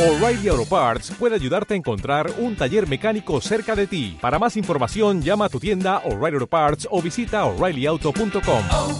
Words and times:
O'Reilly 0.00 0.48
Auto 0.48 0.64
Parts 0.64 1.10
puede 1.18 1.34
ayudarte 1.34 1.74
a 1.74 1.76
encontrar 1.76 2.32
un 2.38 2.56
taller 2.56 2.88
mecánico 2.88 3.38
cerca 3.42 3.76
de 3.76 3.86
ti. 3.86 4.16
Para 4.18 4.38
más 4.38 4.56
información, 4.56 5.20
llama 5.20 5.44
a 5.44 5.48
tu 5.50 5.60
tienda 5.60 5.98
O'Reilly 6.06 6.36
Auto 6.36 6.46
Parts 6.46 6.88
o 6.90 7.02
visita 7.02 7.44
oreillyauto.com. 7.44 8.64
oh, 8.72 8.98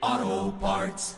oh, 0.00 0.54
Parts. 0.60 1.16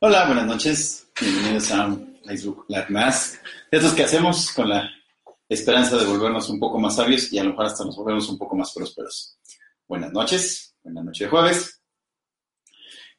Hola, 0.00 0.26
buenas 0.26 0.46
noches. 0.46 1.06
Bienvenidos 1.20 1.70
a 1.70 1.96
Facebook 2.24 2.64
Live 2.66 2.86
más. 2.88 3.38
De 3.70 3.78
estos 3.78 3.94
que 3.94 4.02
hacemos 4.02 4.50
con 4.50 4.68
la 4.68 4.90
esperanza 5.48 5.96
de 5.96 6.06
volvernos 6.06 6.50
un 6.50 6.58
poco 6.58 6.80
más 6.80 6.96
sabios 6.96 7.32
y 7.32 7.38
a 7.38 7.44
lo 7.44 7.50
mejor 7.50 7.66
hasta 7.66 7.84
nos 7.84 7.96
volvemos 7.96 8.28
un 8.28 8.36
poco 8.36 8.56
más 8.56 8.72
prósperos. 8.72 9.38
Buenas 9.88 10.12
noches, 10.12 10.74
buenas 10.82 11.02
noches 11.02 11.20
de 11.20 11.30
jueves. 11.30 11.82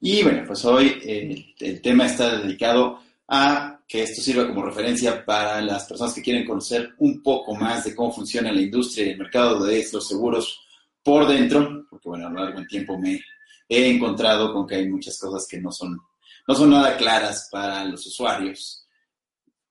Y 0.01 0.21
bueno, 0.21 0.43
pues 0.45 0.63
hoy 0.65 1.01
eh, 1.03 1.55
el 1.61 1.81
tema 1.81 2.05
está 2.05 2.37
dedicado 2.37 2.99
a 3.27 3.81
que 3.87 4.03
esto 4.03 4.21
sirva 4.21 4.47
como 4.47 4.61
referencia 4.61 5.25
para 5.25 5.61
las 5.61 5.85
personas 5.85 6.13
que 6.13 6.21
quieren 6.21 6.45
conocer 6.45 6.93
un 6.99 7.23
poco 7.23 7.55
más 7.55 7.85
de 7.85 7.95
cómo 7.95 8.13
funciona 8.13 8.51
la 8.51 8.61
industria 8.61 9.07
y 9.07 9.09
el 9.09 9.17
mercado 9.17 9.65
de 9.65 9.83
los 9.91 10.07
seguros 10.07 10.61
por 11.01 11.27
dentro, 11.27 11.87
porque 11.89 12.07
bueno, 12.07 12.27
a 12.27 12.29
lo 12.29 12.39
largo 12.39 12.59
del 12.59 12.67
tiempo 12.67 12.99
me 12.99 13.19
he 13.67 13.89
encontrado 13.89 14.53
con 14.53 14.67
que 14.67 14.75
hay 14.75 14.87
muchas 14.87 15.17
cosas 15.17 15.47
que 15.49 15.59
no 15.59 15.71
son, 15.71 15.99
no 16.47 16.53
son 16.53 16.69
nada 16.69 16.95
claras 16.97 17.49
para 17.51 17.83
los 17.83 18.05
usuarios. 18.05 18.85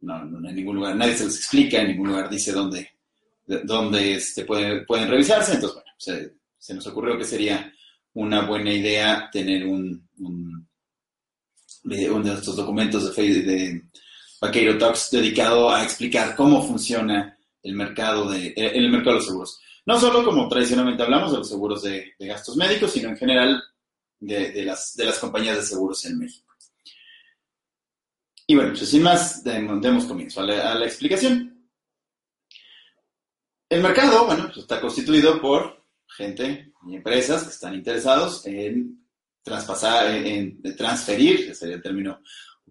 No, 0.01 0.25
no 0.25 0.49
en 0.49 0.57
ningún 0.57 0.75
lugar, 0.75 0.97
nadie 0.97 1.15
se 1.15 1.27
los 1.27 1.37
explica, 1.37 1.81
en 1.81 1.89
ningún 1.91 2.09
lugar 2.09 2.29
dice 2.29 2.51
dónde, 2.51 2.91
dónde 3.47 4.15
este, 4.15 4.45
pueden, 4.45 4.85
pueden 4.85 5.09
revisarse. 5.09 5.55
Entonces, 5.55 5.77
bueno, 5.77 5.93
se, 5.97 6.38
se 6.59 6.75
nos 6.75 6.87
ocurrió 6.87 7.17
que 7.17 7.25
sería 7.25 7.73
una 8.15 8.43
buena 8.47 8.73
idea 8.73 9.29
tener 9.31 9.67
un, 9.67 10.09
uno 10.19 10.65
de 11.85 12.35
estos 12.35 12.57
documentos 12.57 13.05
de, 13.07 13.13
Facebook 13.13 13.47
de 13.47 13.83
Vaqueiro 14.41 14.79
Talks 14.79 15.11
dedicado 15.11 15.71
a 15.71 15.85
explicar 15.85 16.35
cómo 16.35 16.67
funciona 16.67 17.39
el 17.63 17.75
mercado 17.75 18.31
de, 18.31 18.53
el 18.57 18.91
mercado 18.91 19.13
de 19.13 19.17
los 19.17 19.27
seguros. 19.27 19.61
No 19.87 19.99
solo 19.99 20.25
como 20.25 20.49
tradicionalmente 20.49 21.03
hablamos 21.03 21.33
de 21.33 21.39
los 21.39 21.49
seguros 21.49 21.83
de, 21.83 22.15
de 22.19 22.27
gastos 22.27 22.57
médicos, 22.57 22.93
sino 22.93 23.09
en 23.09 23.17
general 23.17 23.63
de, 24.21 24.51
de, 24.51 24.65
las, 24.65 24.95
de 24.97 25.05
las 25.05 25.19
compañías 25.19 25.57
de 25.57 25.63
seguros 25.63 26.05
en 26.05 26.19
México. 26.19 26.53
Y 28.47 28.55
bueno, 28.55 28.71
pues 28.71 28.89
sin 28.89 29.03
más, 29.03 29.45
demos 29.45 30.07
comienzo 30.07 30.41
a 30.41 30.45
la, 30.45 30.73
a 30.73 30.75
la 30.75 30.87
explicación. 30.87 31.69
El 33.69 33.83
mercado, 33.83 34.25
bueno, 34.25 34.45
pues 34.47 34.59
está 34.59 34.81
constituido 34.81 35.39
por 35.41 35.78
gente 36.17 36.73
y 36.87 36.97
empresas 36.97 37.45
que 37.45 37.51
están 37.51 37.75
interesados 37.75 38.45
en 38.47 39.07
traspasar, 39.43 40.15
en, 40.15 40.61
transferir, 40.77 41.41
ese 41.41 41.55
sería 41.55 41.77
el 41.77 41.83
término 41.83 42.21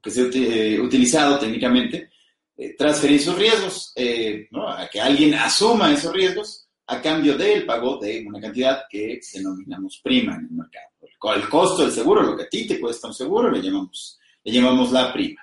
que 0.02 0.12
se 0.12 0.30
eh, 0.34 0.80
utilizado 0.80 1.40
técnicamente, 1.40 2.12
eh, 2.56 2.76
transferir 2.76 3.22
sus 3.22 3.38
riesgos, 3.38 3.94
eh, 3.96 4.48
a 4.54 4.88
que 4.92 5.00
alguien 5.00 5.34
asuma 5.36 5.94
esos 5.94 6.14
riesgos 6.14 6.68
a 6.88 7.02
cambio 7.02 7.38
del 7.38 7.66
pago 7.66 7.98
de 7.98 8.24
una 8.26 8.40
cantidad 8.40 8.84
que 8.90 9.20
denominamos 9.34 10.00
prima 10.04 10.36
en 10.36 10.46
el 10.46 10.52
mercado. 10.52 10.88
El, 11.36 11.50
costo 11.50 11.84
del 11.84 11.92
seguro, 11.92 12.22
lo 12.22 12.38
que 12.38 12.44
a 12.44 12.50
ti 12.50 12.66
te 12.66 12.80
cuesta 12.80 13.08
un 13.08 13.14
seguro, 13.14 13.52
le 13.52 13.62
llamamos, 13.62 14.20
le 14.44 14.52
llamamos 14.52 14.92
la 14.92 15.12
prima. 15.12 15.42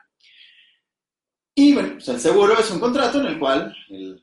Y 1.54 1.74
bueno, 1.74 1.98
el 2.04 2.20
seguro 2.20 2.58
es 2.58 2.70
un 2.70 2.80
contrato 2.80 3.20
en 3.20 3.26
el 3.26 3.38
cual 3.38 3.76
eh, 3.90 4.16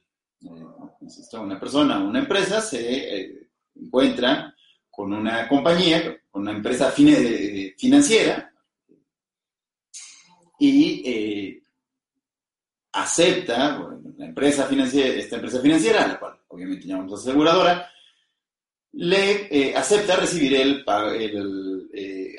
una 1.34 1.60
persona 1.60 2.04
o 2.04 2.08
una 2.08 2.20
empresa 2.20 2.60
se 2.60 3.41
eh, 3.82 3.86
encuentra 3.86 4.56
con 4.90 5.14
una 5.14 5.48
compañía, 5.48 6.22
con 6.30 6.44
una 6.44 6.52
empresa 6.52 6.94
eh, 6.98 7.76
financiera 7.78 8.52
y 10.60 11.02
eh, 11.06 11.64
acepta, 12.92 13.78
bueno, 13.78 14.14
la 14.18 14.26
empresa 14.26 14.66
financiera, 14.66 15.20
esta 15.20 15.36
empresa 15.38 15.60
financiera, 15.62 16.08
la 16.08 16.20
cual 16.20 16.40
obviamente 16.50 16.86
llamamos 16.86 17.20
aseguradora, 17.20 17.90
le 18.94 19.48
eh, 19.50 19.76
acepta 19.76 20.18
recibir 20.18 20.54
el, 20.56 20.84
el 21.18 21.90
eh, 21.94 22.36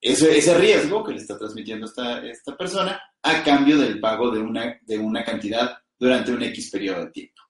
ese, 0.00 0.36
ese, 0.36 0.58
riesgo 0.58 1.02
que 1.02 1.12
le 1.12 1.18
está 1.18 1.38
transmitiendo 1.38 1.86
esta, 1.86 2.24
esta 2.24 2.56
persona 2.56 3.00
a 3.22 3.42
cambio 3.42 3.78
del 3.78 3.98
pago 3.98 4.30
de 4.30 4.40
una, 4.40 4.78
de 4.82 4.98
una 4.98 5.24
cantidad 5.24 5.78
durante 5.98 6.32
un 6.32 6.42
X 6.42 6.70
periodo 6.70 7.06
de 7.06 7.10
tiempo. 7.10 7.42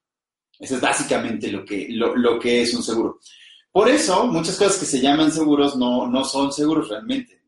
Eso 0.59 0.77
es 0.77 0.81
básicamente 0.81 1.51
lo 1.51 1.65
que, 1.65 1.89
lo, 1.91 2.17
lo 2.17 2.39
que 2.39 2.63
es 2.63 2.75
un 2.75 2.83
seguro. 2.83 3.21
Por 3.71 3.89
eso, 3.89 4.27
muchas 4.27 4.57
cosas 4.57 4.79
que 4.79 4.87
se 4.87 5.01
llaman 5.01 5.31
seguros 5.31 5.77
no, 5.77 6.07
no 6.09 6.25
son 6.25 6.53
seguros 6.53 6.89
realmente. 6.89 7.41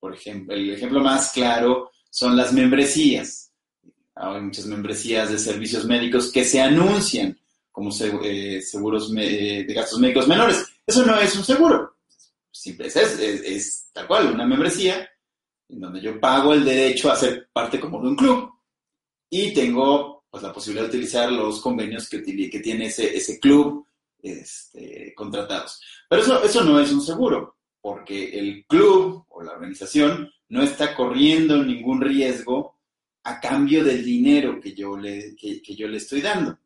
Por 0.00 0.14
ejemplo, 0.14 0.54
el 0.54 0.70
ejemplo 0.70 1.00
más 1.00 1.32
claro 1.32 1.90
son 2.10 2.36
las 2.36 2.52
membresías. 2.52 3.52
Hay 4.14 4.40
muchas 4.40 4.66
membresías 4.66 5.30
de 5.30 5.38
servicios 5.38 5.84
médicos 5.84 6.32
que 6.32 6.44
se 6.44 6.60
anuncian 6.60 7.38
como 7.70 7.90
seguros 7.90 9.12
de 9.12 9.66
gastos 9.68 10.00
médicos 10.00 10.26
menores. 10.26 10.64
Eso 10.86 11.04
no 11.04 11.18
es 11.20 11.36
un 11.36 11.44
seguro. 11.44 11.96
Simple 12.50 12.86
es, 12.86 12.96
es, 12.96 13.20
es, 13.20 13.88
tal 13.92 14.06
cual, 14.06 14.32
una 14.32 14.46
membresía 14.46 15.06
en 15.68 15.80
donde 15.80 16.00
yo 16.00 16.18
pago 16.18 16.54
el 16.54 16.64
derecho 16.64 17.10
a 17.10 17.16
ser 17.16 17.48
parte 17.52 17.78
como 17.78 18.00
de 18.00 18.08
un 18.08 18.16
club 18.16 18.50
y 19.28 19.52
tengo 19.52 20.15
pues, 20.36 20.42
la 20.42 20.52
posibilidad 20.52 20.84
de 20.84 20.90
utilizar 20.90 21.32
los 21.32 21.62
convenios 21.62 22.10
que, 22.10 22.22
que 22.22 22.60
tiene 22.60 22.86
ese, 22.86 23.16
ese 23.16 23.40
club 23.40 23.86
este, 24.22 25.14
contratados. 25.14 25.80
Pero 26.10 26.20
eso, 26.20 26.44
eso 26.44 26.62
no 26.62 26.78
es 26.78 26.92
un 26.92 27.00
seguro, 27.00 27.56
porque 27.80 28.38
el 28.38 28.66
club 28.66 29.24
o 29.30 29.42
la 29.42 29.52
organización 29.52 30.30
no 30.50 30.62
está 30.62 30.94
corriendo 30.94 31.64
ningún 31.64 32.02
riesgo 32.02 32.76
a 33.22 33.40
cambio 33.40 33.82
del 33.82 34.04
dinero 34.04 34.60
que 34.60 34.74
yo 34.74 34.94
le, 34.98 35.34
que, 35.34 35.62
que 35.62 35.74
yo 35.74 35.88
le 35.88 35.96
estoy 35.96 36.20
dando. 36.20 36.58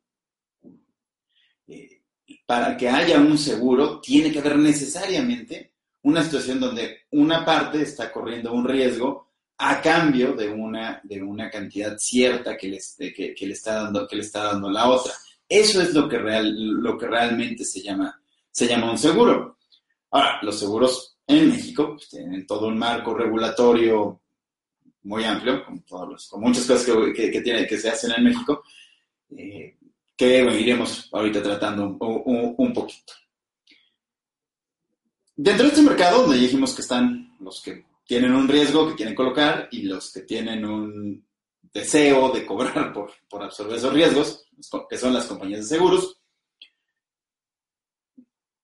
Eh, 1.69 2.03
para 2.45 2.77
que 2.77 2.89
haya 2.89 3.21
un 3.21 3.39
seguro, 3.39 4.01
tiene 4.01 4.33
que 4.33 4.41
haber 4.41 4.59
necesariamente 4.59 5.75
una 6.03 6.25
situación 6.25 6.59
donde 6.59 7.03
una 7.13 7.45
parte 7.45 7.83
está 7.83 8.11
corriendo 8.11 8.53
un 8.53 8.67
riesgo 8.67 9.30
a 9.63 9.83
cambio 9.83 10.33
de 10.33 10.49
una, 10.49 11.01
de 11.05 11.23
una 11.23 11.51
cantidad 11.51 11.95
cierta 11.99 12.57
que 12.57 12.69
le, 12.69 12.79
que, 13.13 13.35
que 13.35 13.51
está 13.51 13.83
dando, 13.83 14.09
está 14.11 14.45
dando 14.45 14.71
la 14.71 14.89
otra. 14.89 15.13
Eso 15.47 15.83
es 15.83 15.93
lo 15.93 16.09
que, 16.09 16.17
real, 16.17 16.51
lo 16.55 16.97
que 16.97 17.07
realmente 17.07 17.65
se 17.67 17.83
llama, 17.83 18.19
se 18.51 18.67
llama 18.67 18.91
un 18.91 18.97
seguro. 18.97 19.59
Ahora, 20.13 20.39
los 20.43 20.59
seguros 20.59 21.19
en 21.27 21.51
México 21.51 21.95
pues, 21.95 22.09
tienen 22.09 22.47
todo 22.47 22.69
un 22.69 22.79
marco 22.79 23.13
regulatorio 23.13 24.23
muy 25.03 25.25
amplio, 25.25 25.63
con, 25.67 25.83
todos 25.83 26.09
los, 26.09 26.29
con 26.29 26.41
muchas 26.41 26.65
cosas 26.65 26.87
que, 27.15 27.31
que, 27.31 27.67
que 27.67 27.79
se 27.79 27.91
hacen 27.91 28.13
en 28.13 28.25
México, 28.25 28.65
eh, 29.37 29.77
que 30.17 30.43
bueno, 30.43 30.59
iremos 30.59 31.07
ahorita 31.13 31.43
tratando 31.43 31.85
un, 31.85 31.99
un, 32.01 32.55
un, 32.57 32.73
poquito. 32.73 33.13
Dentro 35.37 35.65
de 35.65 35.71
este 35.71 35.83
mercado, 35.83 36.23
donde 36.23 36.39
dijimos 36.39 36.75
que 36.75 36.81
están 36.81 37.37
los 37.41 37.63
que 37.63 37.90
tienen 38.11 38.35
un 38.35 38.49
riesgo 38.49 38.89
que 38.89 38.97
quieren 38.97 39.15
colocar 39.15 39.69
y 39.71 39.83
los 39.83 40.13
que 40.13 40.23
tienen 40.23 40.65
un 40.65 41.25
deseo 41.73 42.33
de 42.33 42.45
cobrar 42.45 42.93
por, 42.93 43.13
por 43.29 43.41
absorber 43.41 43.77
esos 43.77 43.93
riesgos, 43.93 44.49
que 44.89 44.99
son 44.99 45.15
las 45.15 45.27
compañías 45.27 45.61
de 45.61 45.77
seguros, 45.77 46.21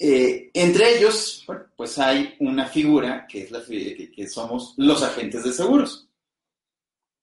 eh, 0.01 0.51
entre 0.53 0.99
ellos, 0.99 1.47
pues 1.77 1.97
hay 1.97 2.34
una 2.41 2.67
figura 2.67 3.25
que 3.29 3.43
es 3.43 3.53
la 3.53 3.65
que, 3.65 4.11
que 4.11 4.29
somos 4.29 4.75
los 4.79 5.01
agentes 5.05 5.45
de 5.45 5.53
seguros, 5.53 6.09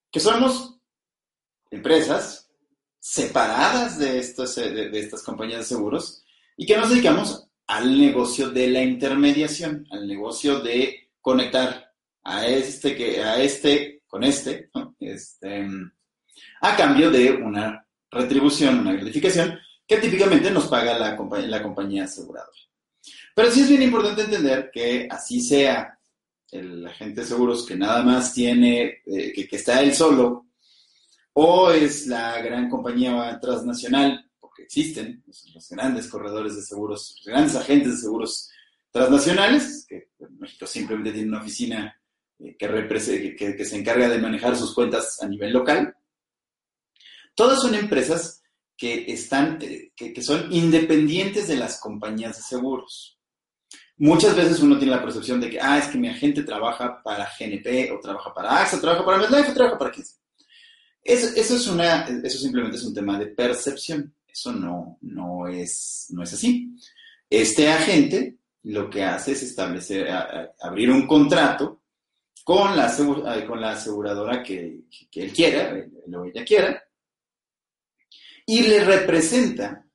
que 0.10 0.22
somos 0.22 0.80
empresas 1.72 2.50
separadas 3.00 4.00
de, 4.00 4.20
estos, 4.20 4.56
de, 4.56 4.90
de, 4.90 4.98
estas 4.98 5.24
compañías 5.24 5.60
de 5.60 5.76
seguros 5.76 6.24
y 6.56 6.66
que 6.66 6.78
nos 6.78 6.90
dedicamos 6.90 7.50
al 7.68 8.00
negocio 8.00 8.50
de 8.50 8.70
la 8.70 8.82
intermediación, 8.82 9.86
al 9.92 10.08
negocio 10.08 10.62
de 10.62 11.10
conectar 11.20 11.83
a 12.24 12.48
este, 12.48 12.96
que, 12.96 13.22
a 13.22 13.42
este 13.42 14.02
con 14.08 14.24
este, 14.24 14.70
este, 15.00 15.68
a 16.62 16.76
cambio 16.78 17.10
de 17.10 17.32
una 17.32 17.86
retribución, 18.12 18.80
una 18.80 18.94
gratificación 18.94 19.58
que 19.88 19.98
típicamente 19.98 20.52
nos 20.52 20.68
paga 20.68 20.98
la, 20.98 21.18
la 21.48 21.64
compañía 21.64 22.04
aseguradora. 22.04 22.58
Pero 23.36 23.52
sí 23.52 23.62
es 23.62 23.70
bien 23.70 23.82
importante 23.82 24.22
entender 24.22 24.70
que 24.72 25.08
así 25.10 25.42
sea 25.42 25.98
el 26.52 26.86
agente 26.86 27.22
de 27.22 27.28
seguros 27.28 27.66
que 27.66 27.76
nada 27.76 28.04
más 28.04 28.34
tiene, 28.34 29.02
eh, 29.06 29.34
que, 29.34 29.48
que, 29.48 29.56
está 29.56 29.82
él 29.82 29.94
solo, 29.94 30.46
o 31.34 31.72
es 31.72 32.06
la 32.06 32.40
gran 32.40 32.70
compañía 32.70 33.40
transnacional, 33.42 34.30
porque 34.40 34.64
existen 34.64 35.24
los, 35.26 35.52
los 35.56 35.70
grandes 35.70 36.08
corredores 36.08 36.56
de 36.56 36.62
seguros, 36.62 37.16
los 37.18 37.26
grandes 37.26 37.56
agentes 37.56 37.94
de 37.94 38.02
seguros 38.02 38.52
transnacionales, 38.92 39.88
que 39.90 40.10
México 40.38 40.68
simplemente 40.68 41.14
tiene 41.14 41.30
una 41.30 41.42
oficina 41.42 42.00
que, 42.58 43.36
que, 43.38 43.56
que 43.56 43.66
se 43.66 43.78
encarga 43.78 44.10
de 44.10 44.20
manejar 44.20 44.56
sus 44.56 44.74
cuentas 44.74 45.22
a 45.22 45.28
nivel 45.28 45.54
local. 45.54 45.96
Todas 47.36 47.62
son 47.62 47.76
empresas 47.76 48.44
que, 48.78 49.06
están, 49.08 49.60
eh, 49.62 49.92
que, 49.96 50.22
son 50.22 50.52
independientes 50.52 51.48
de 51.48 51.56
las 51.56 51.80
compañías 51.80 52.38
de 52.38 52.44
seguros. 52.44 53.18
Muchas 53.98 54.36
veces 54.36 54.60
uno 54.60 54.78
tiene 54.78 54.96
la 54.96 55.04
percepción 55.04 55.40
de 55.40 55.50
que, 55.50 55.60
ah, 55.60 55.78
es 55.78 55.88
que 55.88 55.98
mi 55.98 56.10
agente 56.10 56.44
trabaja 56.44 57.02
para 57.04 57.30
GNP, 57.40 57.92
o 57.92 58.00
trabaja 58.00 58.34
para 58.34 58.62
AXA, 58.62 58.82
trabaja 58.82 59.06
para 59.06 59.18
MetLife, 59.18 59.52
o 59.52 59.54
trabaja 59.54 59.78
para 59.78 59.92
quién 59.92 60.06
eso, 61.04 61.28
eso, 61.36 61.56
es 61.56 61.68
una, 61.68 62.04
eso 62.24 62.40
simplemente 62.40 62.78
es 62.78 62.84
un 62.84 62.94
tema 62.94 63.20
de 63.20 63.28
percepción. 63.28 64.16
Eso 64.26 64.52
no, 64.54 64.98
no, 65.02 65.48
es, 65.48 66.08
no 66.10 66.24
es 66.24 66.34
así. 66.34 66.76
Este 67.30 67.70
agente 67.70 68.38
lo 68.64 68.90
que 68.90 69.04
hace 69.04 69.34
es 69.34 69.44
establecer, 69.44 70.08
abrir 70.62 70.90
un 70.90 71.06
contrato 71.06 71.83
con 72.44 72.76
la, 72.76 72.94
con 73.48 73.62
la 73.62 73.72
aseguradora 73.72 74.44
que, 74.44 74.82
que 75.10 75.24
él 75.24 75.34
quiera, 75.34 75.74
o 76.14 76.26
ella 76.26 76.44
quiera, 76.44 76.84
y 78.46 78.64
le 78.64 78.84
representa 78.84 79.86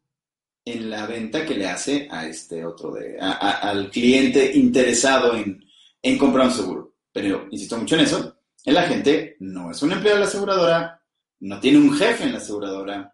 en 0.64 0.90
la 0.90 1.06
venta 1.06 1.44
que 1.44 1.54
le 1.54 1.66
hace 1.66 2.08
a 2.10 2.26
este 2.26 2.64
otro, 2.64 2.96
al 3.20 3.90
cliente 3.90 4.52
interesado 4.54 5.34
en, 5.34 5.64
en, 6.02 6.18
comprar 6.18 6.46
un 6.46 6.52
seguro. 6.52 6.94
Pero 7.12 7.48
insisto 7.50 7.76
mucho 7.78 7.94
en 7.96 8.02
eso, 8.02 8.38
el 8.64 8.76
agente 8.76 9.36
no 9.40 9.70
es 9.70 9.82
un 9.82 9.92
empleado 9.92 10.18
de 10.18 10.24
la 10.24 10.28
aseguradora, 10.28 11.02
no 11.40 11.60
tiene 11.60 11.78
un 11.78 11.92
jefe 11.94 12.24
en 12.24 12.32
la 12.32 12.38
aseguradora, 12.38 13.12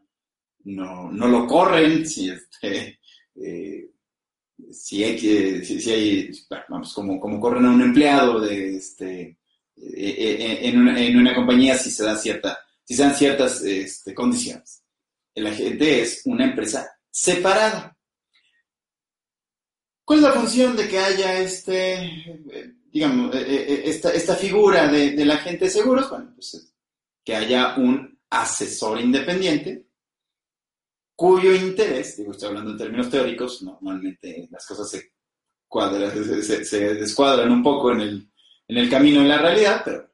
no, 0.64 1.10
no 1.10 1.28
lo 1.28 1.46
corren 1.46 2.06
si, 2.06 2.30
este, 2.30 3.00
eh, 3.36 3.90
si 4.72 5.04
hay 5.04 5.16
que, 5.16 5.64
si, 5.64 5.90
hay, 5.90 6.30
vamos, 6.68 6.92
como, 6.94 7.20
como 7.20 7.40
corren 7.40 7.66
a 7.66 7.70
un 7.70 7.82
empleado 7.82 8.40
de 8.40 8.76
este, 8.76 9.20
eh, 9.22 9.36
eh, 9.76 10.58
en, 10.68 10.80
una, 10.80 11.00
en, 11.00 11.18
una, 11.18 11.34
compañía 11.34 11.76
si 11.76 11.90
se 11.90 12.04
dan 12.04 12.18
cierta, 12.18 12.58
si 12.84 12.94
se 12.94 13.02
dan 13.02 13.14
ciertas 13.14 13.62
este, 13.62 14.14
condiciones. 14.14 14.82
El 15.34 15.46
agente 15.46 16.02
es 16.02 16.22
una 16.24 16.44
empresa 16.44 16.88
separada. 17.10 17.96
¿Cuál 20.04 20.18
es 20.18 20.24
la 20.24 20.32
función 20.32 20.76
de 20.76 20.86
que 20.86 20.98
haya 20.98 21.38
este, 21.38 22.42
digamos, 22.92 23.34
esta, 23.34 24.10
esta 24.10 24.36
figura 24.36 24.86
de, 24.86 25.12
del 25.12 25.30
agente 25.30 25.64
de 25.64 25.70
seguros? 25.70 26.10
Bueno, 26.10 26.32
pues 26.34 26.74
que 27.24 27.34
haya 27.34 27.74
un 27.76 28.18
asesor 28.28 29.00
independiente 29.00 29.86
cuyo 31.14 31.54
interés, 31.54 32.16
digo, 32.16 32.32
estoy 32.32 32.48
hablando 32.48 32.72
en 32.72 32.78
términos 32.78 33.10
teóricos, 33.10 33.62
normalmente 33.62 34.48
las 34.50 34.66
cosas 34.66 34.90
se, 34.90 35.12
se, 36.64 36.94
descuadran 36.94 37.50
un 37.52 37.62
poco 37.62 37.92
en 37.92 38.00
el, 38.00 38.30
en 38.68 38.78
el 38.78 38.90
camino 38.90 39.20
en 39.20 39.28
la 39.28 39.38
realidad, 39.38 39.82
pero 39.84 40.12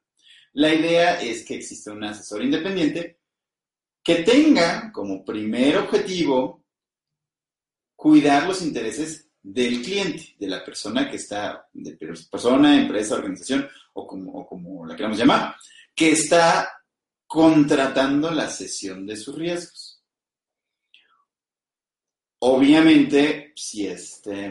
la 0.53 0.75
idea 0.75 1.21
es 1.21 1.45
que 1.45 1.57
exista 1.57 1.93
un 1.93 2.05
asesor 2.05 2.43
independiente 2.43 3.21
que 4.03 4.17
tenga 4.17 4.91
como 4.93 5.25
primer 5.25 5.79
objetivo 5.79 6.65
cuidar 7.95 8.47
los 8.47 8.63
intereses 8.63 9.29
del 9.43 9.83
cliente, 9.83 10.37
de 10.39 10.49
la 10.49 10.65
persona 10.65 11.09
que 11.11 11.17
está, 11.17 11.69
de 11.73 11.97
persona, 12.31 12.79
empresa, 12.79 13.15
organización 13.15 13.69
o 13.95 14.07
como, 14.07 14.33
o 14.33 14.47
como 14.47 14.87
la 14.87 14.97
queramos 14.97 15.19
llamar, 15.19 15.55
que 15.95 16.13
está 16.13 16.69
contratando 17.27 18.31
la 18.31 18.49
cesión 18.49 19.07
de 19.07 19.17
sus 19.17 19.37
riesgos. 19.37 19.90
Obviamente, 22.41 23.53
si 23.55 23.87
este, 23.87 24.51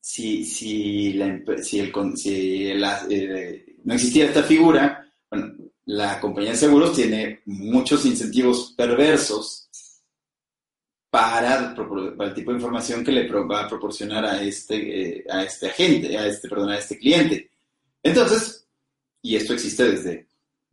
si, 0.00 0.44
si, 0.44 1.12
la, 1.14 1.40
si, 1.62 1.80
el, 1.80 1.92
si 2.16 2.70
eh, 2.70 3.76
no 3.84 3.94
existiera 3.94 4.28
esta 4.28 4.42
figura, 4.42 5.06
bueno, 5.30 5.54
la 5.86 6.20
compañía 6.20 6.50
de 6.50 6.56
seguros 6.56 6.94
tiene 6.94 7.42
muchos 7.46 8.04
incentivos 8.06 8.74
perversos 8.76 9.68
para, 11.10 11.74
para, 11.74 12.28
el 12.28 12.34
tipo 12.34 12.50
de 12.50 12.56
información 12.56 13.04
que 13.04 13.12
le 13.12 13.28
va 13.30 13.64
a 13.64 13.68
proporcionar 13.68 14.24
a 14.24 14.42
este, 14.42 15.18
eh, 15.18 15.24
a 15.30 15.44
este 15.44 15.68
agente, 15.68 16.18
a 16.18 16.26
este, 16.26 16.48
a 16.54 16.78
este 16.78 16.98
cliente. 16.98 17.50
Entonces, 18.02 18.66
y 19.22 19.36
esto 19.36 19.52
existe 19.54 19.84
desde 19.84 20.26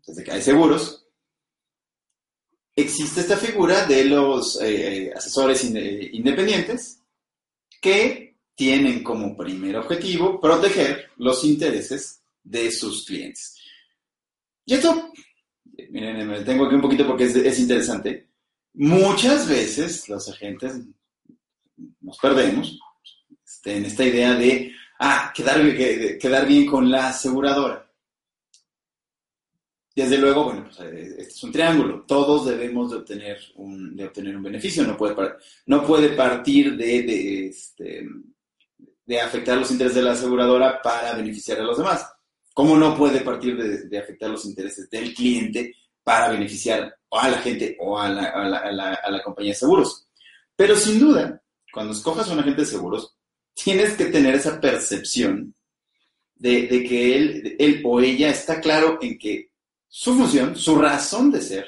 desde 0.06 0.24
que 0.24 0.32
hay 0.32 0.42
seguros, 0.42 1.01
existe 2.82 3.22
esta 3.22 3.38
figura 3.38 3.86
de 3.86 4.06
los 4.06 4.62
eh, 4.62 5.12
asesores 5.16 5.64
independientes 5.64 7.02
que 7.82 8.36
tienen 8.56 9.04
como 9.04 9.36
primer 9.36 9.78
objetivo 9.78 10.40
proteger 10.40 11.10
los 11.18 11.44
intereses 11.44 12.22
de 12.44 12.72
sus 12.72 13.06
clientes. 13.06 13.56
Y 14.66 14.76
esto, 14.76 15.12
miren, 15.90 16.28
me 16.28 16.40
detengo 16.40 16.66
aquí 16.66 16.76
un 16.76 16.82
poquito 16.82 17.08
porque 17.08 17.26
es, 17.26 17.60
interesante. 17.60 18.30
Muchas 18.74 19.48
veces 19.48 20.08
los 20.08 20.30
agentes 20.30 20.80
nos 22.02 22.18
perdemos 22.20 22.80
este, 23.46 23.78
en 23.78 23.86
esta 23.86 24.04
idea 24.04 24.36
de, 24.36 24.72
ah, 25.00 25.34
quedar, 25.36 25.60
quedar 26.20 26.48
bien 26.48 26.66
con 26.66 26.90
la 26.90 27.10
aseguradora. 27.10 27.81
Desde 29.94 30.18
luego, 30.18 30.46
bueno, 30.46 30.64
pues 30.64 30.80
eh, 30.80 31.16
este 31.18 31.34
es 31.34 31.44
un 31.44 31.52
triángulo. 31.52 32.06
Todos 32.08 32.46
debemos 32.48 32.92
de 32.92 32.98
obtener 32.98 33.40
un, 33.56 33.96
de 33.96 34.06
obtener 34.06 34.38
un 34.38 34.44
beneficio. 34.44 34.84
No 34.88 34.96
puede, 34.96 35.16
no 35.66 35.86
puede 35.86 36.10
partir 36.10 36.78
de, 36.78 37.48
este, 37.48 38.08
de 39.06 39.22
afectar 39.22 39.58
los 39.58 39.70
intereses 39.70 39.98
de 39.98 40.04
la 40.04 40.12
aseguradora 40.12 40.82
para 40.82 41.14
beneficiar 41.16 41.60
a 41.60 41.64
los 41.64 41.78
demás. 41.78 42.08
¿Cómo 42.54 42.78
no 42.78 42.96
puede 42.96 43.20
partir 43.22 43.58
de, 43.58 43.90
de 43.90 44.00
afectar 44.00 44.30
los 44.30 44.46
intereses 44.46 44.90
del 44.90 45.14
cliente 45.14 45.76
para 46.04 46.30
beneficiar 46.30 46.96
a 47.12 47.30
la 47.30 47.38
gente 47.40 47.76
o 47.80 48.00
a 48.00 48.10
la, 48.10 48.26
a, 48.30 48.72
la, 48.72 48.94
a 48.94 49.12
la, 49.12 49.24
compañía 49.24 49.52
de 49.52 49.60
seguros? 49.60 50.08
Pero 50.56 50.76
sin 50.78 51.00
duda, 51.00 51.42
cuando 51.72 51.94
escojas 51.94 52.30
a 52.30 52.34
un 52.34 52.40
agente 52.40 52.62
de 52.62 52.68
seguros, 52.68 53.18
tienes 53.54 53.96
que 53.96 54.06
tener 54.06 54.36
esa 54.36 54.60
percepción 54.60 55.54
de, 56.36 56.68
de 56.68 56.84
que 56.84 57.16
él, 57.18 57.56
él 57.60 57.82
o 57.84 58.00
ella 58.00 58.30
está 58.30 58.62
claro 58.62 58.98
en 59.02 59.18
que 59.18 59.51
su 59.94 60.16
función, 60.16 60.56
su 60.56 60.78
razón 60.78 61.30
de 61.32 61.42
ser, 61.42 61.68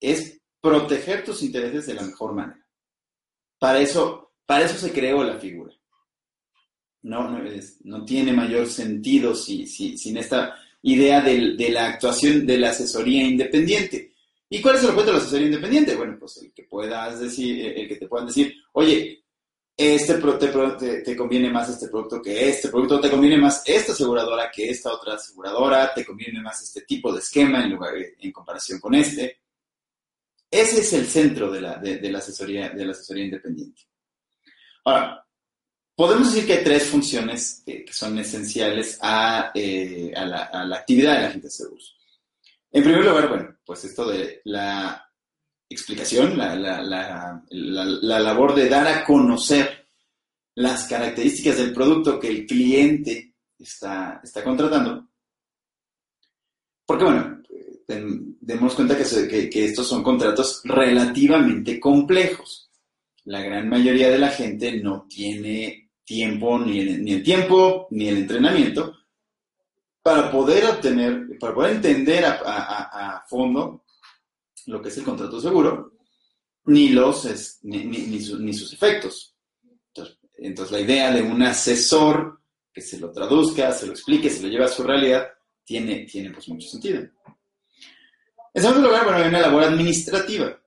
es 0.00 0.40
proteger 0.60 1.24
tus 1.24 1.42
intereses 1.42 1.84
de 1.86 1.94
la 1.94 2.02
mejor 2.02 2.32
manera. 2.32 2.64
Para 3.58 3.80
eso, 3.80 4.30
para 4.46 4.64
eso 4.64 4.78
se 4.78 4.92
creó 4.92 5.24
la 5.24 5.36
figura. 5.36 5.74
No, 7.02 7.28
no, 7.82 8.04
tiene 8.04 8.32
mayor 8.32 8.68
sentido 8.68 9.34
si, 9.34 9.66
sin 9.66 10.16
esta 10.16 10.56
idea 10.82 11.20
de, 11.20 11.68
la 11.70 11.88
actuación 11.88 12.46
de 12.46 12.58
la 12.58 12.70
asesoría 12.70 13.24
independiente. 13.24 14.12
¿Y 14.48 14.62
cuál 14.62 14.76
es 14.76 14.84
el 14.84 14.90
objeto 14.90 15.06
de 15.06 15.12
la 15.14 15.18
asesoría 15.18 15.46
independiente? 15.46 15.96
Bueno, 15.96 16.16
pues 16.20 16.36
el 16.36 16.52
que 16.52 16.62
puedas 16.62 17.18
decir, 17.18 17.76
el 17.76 17.88
que 17.88 17.96
te 17.96 18.06
puedan 18.06 18.28
decir, 18.28 18.54
oye, 18.72 19.24
este 19.76 20.14
te, 20.14 21.02
te, 21.02 21.16
conviene 21.16 21.50
más 21.50 21.68
este 21.68 21.88
producto 21.88 22.22
que 22.22 22.48
este 22.48 22.70
producto, 22.70 22.98
te 22.98 23.10
conviene 23.10 23.36
más 23.36 23.62
esta 23.66 23.92
aseguradora 23.92 24.50
que 24.50 24.70
esta 24.70 24.90
otra 24.92 25.14
aseguradora, 25.14 25.92
te 25.92 26.04
conviene 26.04 26.40
más 26.40 26.62
este 26.62 26.80
tipo 26.82 27.12
de 27.12 27.18
esquema 27.18 27.62
en, 27.62 27.72
lugar 27.72 27.92
en 27.96 28.32
comparación 28.32 28.80
con 28.80 28.94
este. 28.94 29.40
Ese 30.50 30.80
es 30.80 30.92
el 30.94 31.06
centro 31.06 31.50
de 31.50 31.60
la, 31.60 31.76
de, 31.76 32.10
la, 32.10 32.18
asesoría, 32.18 32.70
de 32.70 32.86
la 32.86 32.92
asesoría 32.92 33.24
independiente. 33.24 33.82
Ahora, 34.84 35.26
podemos 35.94 36.32
decir 36.32 36.46
que 36.46 36.54
hay 36.54 36.64
tres 36.64 36.84
funciones 36.84 37.62
que, 37.66 37.84
son 37.92 38.18
esenciales 38.18 38.98
a, 39.02 39.50
eh, 39.54 40.10
a, 40.16 40.24
la, 40.24 40.44
a, 40.44 40.64
la, 40.64 40.76
actividad 40.76 41.16
de 41.16 41.22
la 41.22 41.30
gente 41.32 41.48
de 41.48 41.52
seguros. 41.52 41.94
En 42.70 42.82
primer 42.82 43.04
lugar, 43.04 43.28
bueno, 43.28 43.56
pues 43.64 43.84
esto 43.84 44.08
de 44.08 44.40
la 44.44 45.05
explicación, 45.68 46.38
la, 46.38 46.54
la, 46.54 46.82
la, 46.82 47.42
la, 47.50 48.20
labor 48.20 48.54
de 48.54 48.68
dar 48.68 48.86
a 48.86 49.04
conocer 49.04 49.86
las 50.54 50.84
características 50.84 51.56
del 51.58 51.72
producto 51.72 52.18
que 52.20 52.28
el 52.28 52.46
cliente 52.46 53.34
está, 53.58 54.20
está 54.22 54.44
contratando. 54.44 55.08
Porque, 56.84 57.04
bueno, 57.04 57.42
demos 58.40 58.74
cuenta 58.74 58.96
que, 58.96 59.50
que, 59.50 59.64
estos 59.64 59.88
son 59.88 60.02
contratos 60.02 60.60
relativamente 60.64 61.80
complejos. 61.80 62.70
La 63.24 63.42
gran 63.42 63.68
mayoría 63.68 64.08
de 64.08 64.18
la 64.18 64.28
gente 64.28 64.80
no 64.80 65.06
tiene 65.08 65.90
tiempo, 66.04 66.58
ni 66.60 66.78
el, 66.78 67.22
tiempo, 67.24 67.88
ni 67.90 68.08
el 68.08 68.18
entrenamiento 68.18 68.94
para 70.00 70.30
poder 70.30 70.64
obtener, 70.66 71.36
para 71.40 71.52
poder 71.52 71.74
entender 71.74 72.24
a 72.24 73.24
fondo 73.28 73.85
lo 74.66 74.82
que 74.82 74.88
es 74.88 74.98
el 74.98 75.04
contrato 75.04 75.40
seguro, 75.40 75.92
ni, 76.66 76.90
los, 76.90 77.60
ni, 77.62 78.22
sus 78.22 78.72
efectos. 78.72 79.34
Entonces, 80.38 80.72
la 80.72 80.80
idea 80.80 81.10
de 81.12 81.22
un 81.22 81.42
asesor 81.42 82.40
que 82.72 82.82
se 82.82 82.98
lo 82.98 83.10
traduzca, 83.10 83.72
se 83.72 83.86
lo 83.86 83.92
explique, 83.92 84.28
se 84.28 84.42
lo 84.42 84.48
lleve 84.48 84.64
a 84.64 84.68
su 84.68 84.82
realidad, 84.82 85.28
tiene, 85.64 86.04
tiene 86.04 86.30
pues 86.30 86.48
mucho 86.48 86.68
sentido. 86.68 87.08
En 88.52 88.62
segundo 88.62 88.88
lugar, 88.88 89.04
bueno, 89.04 89.18
hay 89.18 89.28
una 89.28 89.40
labor 89.40 89.64
administrativa. 89.64 90.58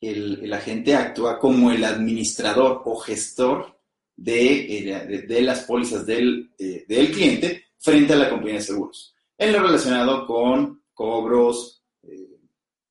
El, 0.00 0.52
agente 0.52 0.94
actúa 0.94 1.38
como 1.38 1.70
el 1.70 1.84
administrador 1.84 2.82
o 2.84 2.96
gestor 2.96 3.78
de, 4.14 5.24
de, 5.26 5.42
las 5.42 5.64
pólizas 5.64 6.06
del, 6.06 6.50
eh, 6.58 6.84
del 6.88 7.10
cliente 7.10 7.66
frente 7.78 8.12
a 8.12 8.16
la 8.16 8.30
compañía 8.30 8.54
de 8.54 8.62
seguros. 8.62 9.14
En 9.38 9.52
lo 9.52 9.60
relacionado 9.60 10.26
con 10.26 10.82
cobros, 10.92 11.76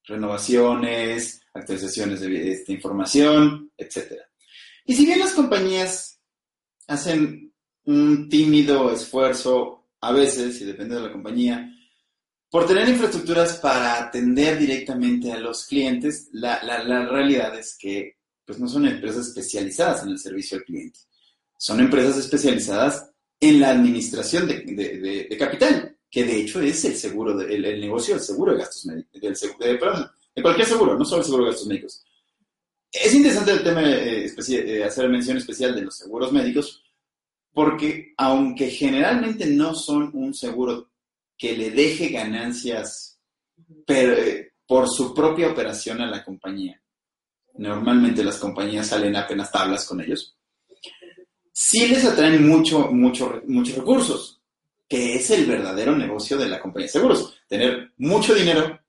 renovaciones, 0.07 1.41
actualizaciones 1.53 2.21
de 2.21 2.51
esta 2.51 2.71
información, 2.71 3.71
etc. 3.77 4.13
Y 4.85 4.95
si 4.95 5.05
bien 5.05 5.19
las 5.19 5.33
compañías 5.33 6.19
hacen 6.87 7.53
un 7.85 8.29
tímido 8.29 8.91
esfuerzo, 8.91 9.87
a 10.01 10.11
veces, 10.11 10.61
y 10.61 10.65
depende 10.65 10.95
de 10.95 11.01
la 11.01 11.11
compañía, 11.11 11.71
por 12.49 12.67
tener 12.67 12.87
infraestructuras 12.87 13.57
para 13.57 13.99
atender 14.03 14.57
directamente 14.59 15.31
a 15.31 15.39
los 15.39 15.65
clientes. 15.65 16.29
La, 16.31 16.63
la- 16.63 16.83
la 16.83 17.05
realidad 17.07 17.57
es 17.57 17.75
que 17.77 18.17
pues, 18.45 18.59
no 18.59 18.67
son 18.67 18.85
empresas 18.87 19.27
especializadas 19.27 20.03
en 20.03 20.09
el 20.09 20.19
servicio 20.19 20.57
al 20.57 20.63
cliente. 20.63 20.99
Son 21.57 21.79
empresas 21.79 22.17
especializadas 22.17 23.09
en 23.39 23.59
la 23.59 23.71
administración 23.71 24.47
de, 24.47 24.61
de- 25.29 25.37
capital, 25.37 25.94
que 26.09 26.23
de 26.23 26.41
hecho 26.41 26.61
es 26.61 26.83
el 26.85 26.95
seguro, 26.95 27.35
de- 27.37 27.53
el, 27.55 27.65
el 27.65 27.81
negocio 27.81 28.15
del 28.15 28.23
seguro 28.23 28.51
de 28.53 28.59
gastos 28.59 28.85
médicos, 28.85 29.11
del 29.21 29.33
de, 29.59 29.75
perdón, 29.77 30.11
de 30.35 30.41
cualquier 30.41 30.67
seguro, 30.67 30.97
no 30.97 31.05
solo 31.05 31.19
el 31.21 31.25
seguro 31.25 31.43
de 31.45 31.49
gastos 31.51 31.67
médicos. 31.67 32.03
Es 32.91 33.13
interesante 33.13 33.51
el 33.51 33.63
tema, 33.63 33.81
eh, 33.83 34.25
eh, 34.49 34.83
hacer 34.83 35.09
mención 35.09 35.37
especial 35.37 35.75
de 35.75 35.81
los 35.81 35.97
seguros 35.97 36.31
médicos, 36.31 36.81
porque 37.53 38.13
aunque 38.17 38.69
generalmente 38.69 39.45
no 39.47 39.73
son 39.75 40.11
un 40.13 40.33
seguro 40.33 40.89
que 41.37 41.55
le 41.57 41.71
deje 41.71 42.09
ganancias 42.09 43.19
pero, 43.85 44.13
eh, 44.13 44.53
por 44.67 44.87
su 44.89 45.13
propia 45.13 45.49
operación 45.49 46.01
a 46.01 46.07
la 46.09 46.23
compañía, 46.23 46.81
normalmente 47.57 48.23
las 48.23 48.37
compañías 48.37 48.87
salen 48.87 49.15
apenas 49.15 49.51
tablas 49.51 49.85
con 49.85 50.01
ellos, 50.01 50.35
sí 51.51 51.87
les 51.87 52.03
atraen 52.05 52.47
mucho, 52.47 52.91
mucho, 52.91 53.41
muchos 53.47 53.75
recursos, 53.75 54.34
es 54.95 55.29
el 55.31 55.45
verdadero 55.45 55.95
negocio 55.95 56.37
de 56.37 56.47
la 56.47 56.59
compañía 56.59 56.85
de 56.87 56.91
seguros. 56.93 57.33
Tener 57.47 57.93
mucho 57.97 58.33
dinero 58.33 58.79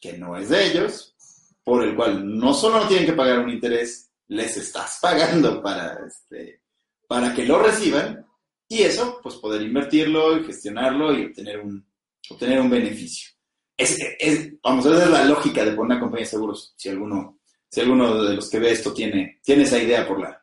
que 0.00 0.14
no 0.14 0.36
es 0.36 0.48
de 0.48 0.66
ellos, 0.66 1.14
por 1.62 1.82
el 1.84 1.94
cual 1.94 2.38
no 2.38 2.54
solo 2.54 2.80
no 2.80 2.88
tienen 2.88 3.06
que 3.06 3.12
pagar 3.12 3.38
un 3.40 3.50
interés, 3.50 4.10
les 4.28 4.56
estás 4.56 4.98
pagando 5.02 5.62
para, 5.62 5.98
este, 6.06 6.62
para 7.06 7.34
que 7.34 7.44
lo 7.44 7.58
reciban, 7.62 8.26
y 8.68 8.82
eso, 8.82 9.18
pues 9.22 9.34
poder 9.36 9.62
invertirlo 9.62 10.36
y 10.38 10.44
gestionarlo 10.44 11.12
y 11.12 11.26
obtener 11.26 11.60
un, 11.60 11.84
obtener 12.30 12.60
un 12.60 12.70
beneficio. 12.70 13.30
Es, 13.76 13.96
es- 14.18 14.52
vamos, 14.62 14.86
esa 14.86 15.04
es 15.04 15.10
la 15.10 15.24
lógica 15.24 15.64
de 15.64 15.72
poner 15.72 15.92
una 15.96 16.00
compañía 16.00 16.24
de 16.24 16.30
seguros, 16.30 16.72
si 16.76 16.88
alguno, 16.88 17.40
si 17.68 17.80
alguno 17.80 18.22
de 18.24 18.34
los 18.36 18.48
que 18.48 18.58
ve 18.58 18.70
esto 18.70 18.92
tiene, 18.94 19.40
tiene 19.42 19.64
esa 19.64 19.78
idea 19.78 20.06
por 20.06 20.20
la, 20.20 20.42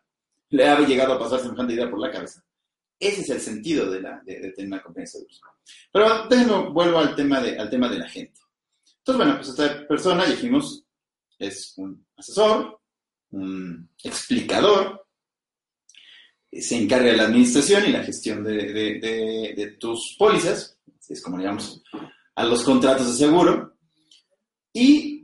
le 0.49 0.67
ha 0.67 0.79
llegado 0.81 1.13
a 1.13 1.19
pasar 1.19 1.39
semejante 1.39 1.73
idea 1.73 1.89
por 1.89 1.99
la 1.99 2.11
cabeza. 2.11 2.43
Ese 2.99 3.21
es 3.21 3.29
el 3.29 3.41
sentido 3.41 3.89
de, 3.91 4.01
la, 4.01 4.21
de, 4.25 4.51
tener 4.53 4.81
una 4.85 4.93
de 4.95 5.07
seguros. 5.07 5.41
Pero 5.91 6.27
déjenme, 6.27 6.69
vuelvo 6.69 6.99
al 6.99 7.15
tema, 7.15 7.39
de, 7.41 7.57
al 7.57 7.69
tema 7.69 7.89
de 7.89 7.99
la 7.99 8.09
gente. 8.09 8.39
Entonces, 8.99 9.25
bueno, 9.25 9.35
pues 9.37 9.49
esta 9.49 9.87
persona, 9.87 10.25
dijimos, 10.25 10.83
es 11.37 11.73
un 11.77 12.05
asesor, 12.17 12.79
un 13.31 13.89
explicador, 14.03 15.05
eh, 16.51 16.61
se 16.61 16.77
encarga 16.77 17.11
de 17.11 17.17
la 17.17 17.25
administración 17.25 17.85
y 17.85 17.91
la 17.91 18.03
gestión 18.03 18.43
de, 18.43 19.75
tus 19.79 20.15
pólizas, 20.17 20.77
es 21.07 21.21
como 21.21 21.37
le 21.37 21.43
llamamos 21.43 21.81
a 22.35 22.43
los 22.43 22.63
contratos 22.63 23.07
de 23.07 23.25
seguro, 23.25 23.77
y 24.73 25.16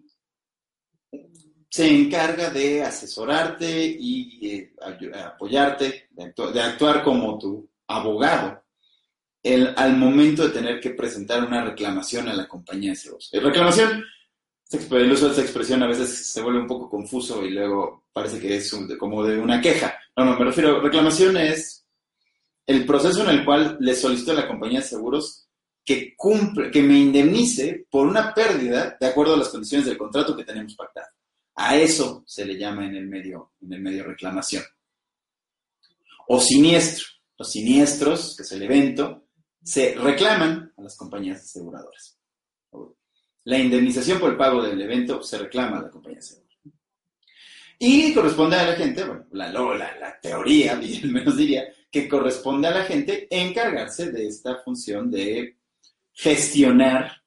se 1.73 1.87
encarga 1.89 2.51
de 2.51 2.83
asesorarte 2.83 3.83
y 3.99 4.47
eh, 4.47 4.73
apoyarte, 5.25 6.07
de, 6.11 6.23
actu- 6.23 6.51
de 6.51 6.61
actuar 6.61 7.03
como 7.03 7.39
tu 7.39 7.67
abogado 7.87 8.61
el- 9.41 9.73
al 9.75 9.97
momento 9.97 10.43
de 10.43 10.49
tener 10.53 10.79
que 10.79 10.91
presentar 10.91 11.43
una 11.43 11.63
reclamación 11.65 12.27
a 12.29 12.33
la 12.35 12.47
compañía 12.47 12.91
de 12.91 12.95
seguros. 12.95 13.27
Eh, 13.33 13.39
reclamación, 13.39 14.03
el 14.71 15.11
uso 15.11 15.25
de 15.25 15.31
esta 15.31 15.41
expresión 15.41 15.81
a 15.81 15.87
veces 15.87 16.31
se 16.31 16.41
vuelve 16.43 16.59
un 16.59 16.67
poco 16.67 16.87
confuso 16.91 17.43
y 17.43 17.49
luego 17.49 18.05
parece 18.13 18.39
que 18.39 18.55
es 18.57 18.71
un- 18.71 18.95
como 18.95 19.23
de 19.25 19.39
una 19.39 19.59
queja. 19.59 19.97
No, 20.15 20.25
no, 20.25 20.37
me 20.37 20.45
refiero, 20.45 20.79
reclamación 20.79 21.37
es 21.37 21.87
el 22.67 22.85
proceso 22.85 23.23
en 23.23 23.31
el 23.39 23.43
cual 23.45 23.77
le 23.79 23.95
solicito 23.95 24.31
a 24.31 24.35
la 24.35 24.47
compañía 24.47 24.79
de 24.81 24.85
seguros 24.85 25.47
que 25.83 26.13
cumple, 26.15 26.69
que 26.69 26.83
me 26.83 26.99
indemnice 26.99 27.87
por 27.89 28.05
una 28.05 28.31
pérdida 28.31 28.95
de 28.99 29.07
acuerdo 29.07 29.33
a 29.33 29.37
las 29.37 29.49
condiciones 29.49 29.87
del 29.87 29.97
contrato 29.97 30.37
que 30.37 30.43
tenemos 30.45 30.75
pactado. 30.75 31.07
A 31.55 31.77
eso 31.77 32.23
se 32.25 32.45
le 32.45 32.57
llama 32.57 32.85
en 32.85 32.95
el 32.95 33.07
medio, 33.07 33.53
en 33.61 33.73
el 33.73 33.81
medio 33.81 34.03
reclamación. 34.03 34.63
O 36.27 36.39
siniestro. 36.39 37.05
Los 37.37 37.51
siniestros, 37.51 38.35
que 38.35 38.43
es 38.43 38.51
el 38.51 38.63
evento, 38.63 39.27
se 39.61 39.95
reclaman 39.95 40.73
a 40.77 40.81
las 40.81 40.95
compañías 40.95 41.41
aseguradoras. 41.41 42.17
La 43.45 43.57
indemnización 43.57 44.19
por 44.19 44.31
el 44.31 44.37
pago 44.37 44.61
del 44.63 44.79
evento 44.79 45.21
se 45.21 45.37
reclama 45.37 45.79
a 45.79 45.81
la 45.83 45.89
compañía 45.89 46.19
aseguradora. 46.19 46.43
Y 47.79 48.13
corresponde 48.13 48.55
a 48.55 48.67
la 48.67 48.75
gente, 48.75 49.03
bueno, 49.03 49.25
la, 49.31 49.51
la, 49.51 49.97
la 49.97 50.19
teoría, 50.21 50.73
al 51.03 51.11
menos 51.11 51.35
diría, 51.35 51.65
que 51.91 52.07
corresponde 52.07 52.67
a 52.67 52.71
la 52.71 52.85
gente 52.85 53.27
encargarse 53.29 54.11
de 54.11 54.27
esta 54.27 54.55
función 54.63 55.11
de 55.11 55.57
gestionar 56.13 57.23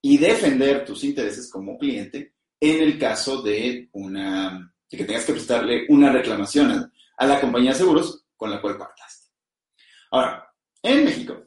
y 0.00 0.18
defender 0.18 0.84
tus 0.84 1.02
intereses 1.04 1.50
como 1.50 1.76
cliente 1.76 2.34
en 2.60 2.82
el 2.82 2.98
caso 2.98 3.42
de 3.42 3.88
una 3.92 4.72
de 4.90 4.96
que 4.96 5.04
tengas 5.04 5.24
que 5.24 5.32
prestarle 5.34 5.84
una 5.90 6.10
reclamación 6.10 6.90
a, 7.16 7.26
la 7.26 7.40
compañía 7.40 7.72
de 7.72 7.78
seguros 7.78 8.24
con 8.36 8.50
la 8.50 8.60
cual 8.60 8.78
pactaste. 8.78 9.30
Ahora, 10.10 10.48
en 10.82 11.04
México 11.04 11.42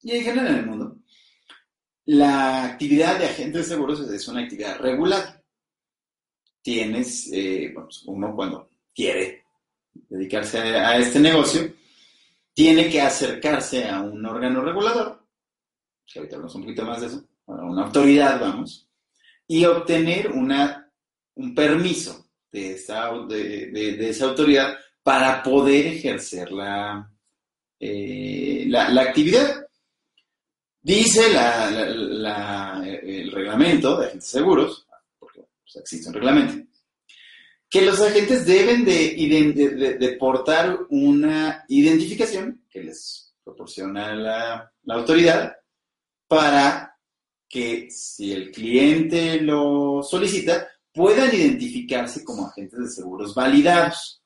y 0.00 0.12
en 0.12 0.24
general 0.24 0.46
en 0.48 0.56
el 0.56 0.66
mundo, 0.66 0.96
la 2.06 2.64
actividad 2.64 3.18
de 3.18 3.26
agente 3.26 3.58
de 3.58 3.64
seguros 3.64 4.00
es- 4.00 4.28
una 4.28 4.40
actividad 4.42 4.78
regulada. 4.78 5.42
Tienes, 6.62 7.30
eh, 7.32 7.70
bueno, 7.74 7.88
uno 8.06 8.34
cuando 8.34 8.70
quiere 8.94 9.44
dedicarse 9.92 10.58
a, 10.58 10.90
a 10.90 10.96
este 10.96 11.20
negocio, 11.20 11.72
tiene 12.54 12.88
que 12.88 13.00
acercarse 13.00 13.88
a 13.88 14.00
un 14.00 14.24
órgano 14.24 14.62
regulador, 14.62 15.24
que 16.06 16.18
ahorita 16.18 16.36
hablamos 16.36 16.54
un 16.54 16.62
poquito 16.62 16.84
más 16.84 17.00
de 17.00 17.06
eso, 17.08 17.24
a 17.46 17.52
una 17.52 17.84
autoridad, 17.84 18.40
vamos, 18.40 18.87
y 19.48 19.64
obtener 19.64 20.30
una, 20.30 20.88
un 21.34 21.54
permiso 21.54 22.30
de 22.52 22.72
esa, 22.74 23.10
de, 23.28 23.66
de- 23.72 24.08
esa 24.10 24.26
autoridad 24.26 24.76
para 25.02 25.42
poder 25.42 25.86
ejercer 25.86 26.52
la, 26.52 27.10
eh, 27.80 28.64
la, 28.68 28.90
la 28.90 29.02
actividad. 29.02 29.66
Dice 30.80 31.32
la- 31.32 32.82
el 32.86 33.32
reglamento 33.32 33.98
de 33.98 34.06
agentes 34.06 34.28
seguros, 34.30 34.86
porque 35.18 35.44
pues, 35.62 35.76
existe 35.76 36.08
un 36.08 36.14
reglamento, 36.14 36.68
que 37.70 37.82
los 37.82 38.00
agentes 38.00 38.46
deben 38.46 38.84
de, 38.84 39.96
de- 39.98 40.12
portar 40.16 40.78
una 40.90 41.64
identificación 41.68 42.64
que 42.70 42.82
les 42.84 43.34
proporciona 43.44 44.14
la 44.14 44.94
autoridad 44.94 45.56
para 46.26 46.97
que 47.48 47.90
si 47.90 48.32
el 48.32 48.50
cliente 48.50 49.40
lo 49.40 50.02
solicita, 50.02 50.68
puedan 50.92 51.34
identificarse 51.34 52.24
como 52.24 52.46
agentes 52.46 52.78
de 52.78 52.88
seguros 52.88 53.34
validados. 53.34 54.20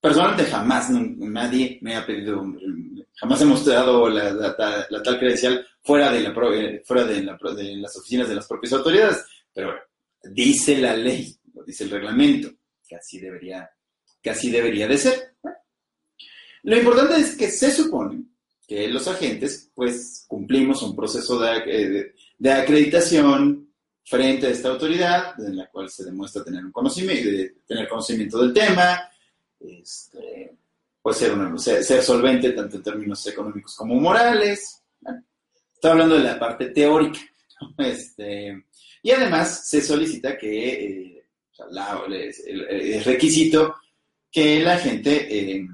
Personalmente 0.00 0.50
jamás 0.50 0.88
nadie 0.90 1.78
me 1.82 1.96
ha 1.96 2.06
pedido, 2.06 2.44
jamás 3.14 3.42
he 3.42 3.44
mostrado 3.44 4.08
la, 4.08 4.56
tal 4.56 5.18
credencial 5.18 5.66
fuera, 5.82 6.12
de, 6.12 6.20
la, 6.20 6.30
eh, 6.54 6.82
fuera 6.84 7.04
de, 7.04 7.22
de 7.22 7.76
las 7.76 7.96
oficinas 7.96 8.28
de 8.28 8.34
las 8.36 8.46
propias 8.46 8.72
autoridades, 8.72 9.24
pero 9.52 9.74
dice 10.22 10.78
la 10.78 10.96
ley, 10.96 11.36
dice 11.66 11.84
el 11.84 11.90
reglamento, 11.90 12.50
que 12.86 12.96
así 12.96 13.18
debería, 13.18 13.68
que 14.22 14.30
así 14.30 14.50
debería 14.50 14.86
de 14.86 14.98
ser. 14.98 15.36
Lo 16.62 16.76
importante 16.76 17.16
es 17.16 17.36
que 17.36 17.50
se 17.50 17.70
supone 17.70 18.24
que 18.66 18.88
los 18.88 19.06
agentes, 19.08 19.70
pues, 19.74 20.24
cumplimos 20.28 20.82
un 20.82 20.94
proceso 20.96 21.38
de, 21.38 21.56
eh, 21.66 21.88
de- 21.88 22.14
de 22.38 22.52
acreditación 22.52 23.70
frente 24.04 24.46
a 24.46 24.50
esta 24.50 24.68
autoridad, 24.70 25.38
en 25.40 25.56
la 25.56 25.68
cual 25.70 25.88
se 25.90 26.04
demuestra 26.04 26.44
tener 26.44 26.64
un 26.64 26.72
conocimiento, 26.72 27.54
tener 27.66 27.88
conocimiento 27.88 28.38
del 28.40 28.52
tema, 28.52 29.00
este, 29.60 30.56
puede 31.02 31.16
ser, 31.16 31.84
ser, 31.84 32.02
solvente 32.02 32.50
tanto 32.52 32.76
en 32.76 32.82
términos 32.82 33.26
económicos 33.26 33.74
como 33.76 33.94
morales. 33.96 34.82
Bueno, 35.00 35.22
estoy 35.74 35.90
hablando 35.92 36.16
de 36.16 36.24
la 36.24 36.38
parte 36.38 36.66
teórica. 36.70 37.20
Este, 37.78 38.64
y 39.02 39.10
además 39.12 39.66
se 39.66 39.80
solicita 39.80 40.36
que, 40.36 40.68
eh, 40.68 41.24
el- 42.46 43.02
requisito 43.04 43.76
que 44.30 44.60
la 44.60 44.76
gente 44.78 45.26
eh, 45.56 45.66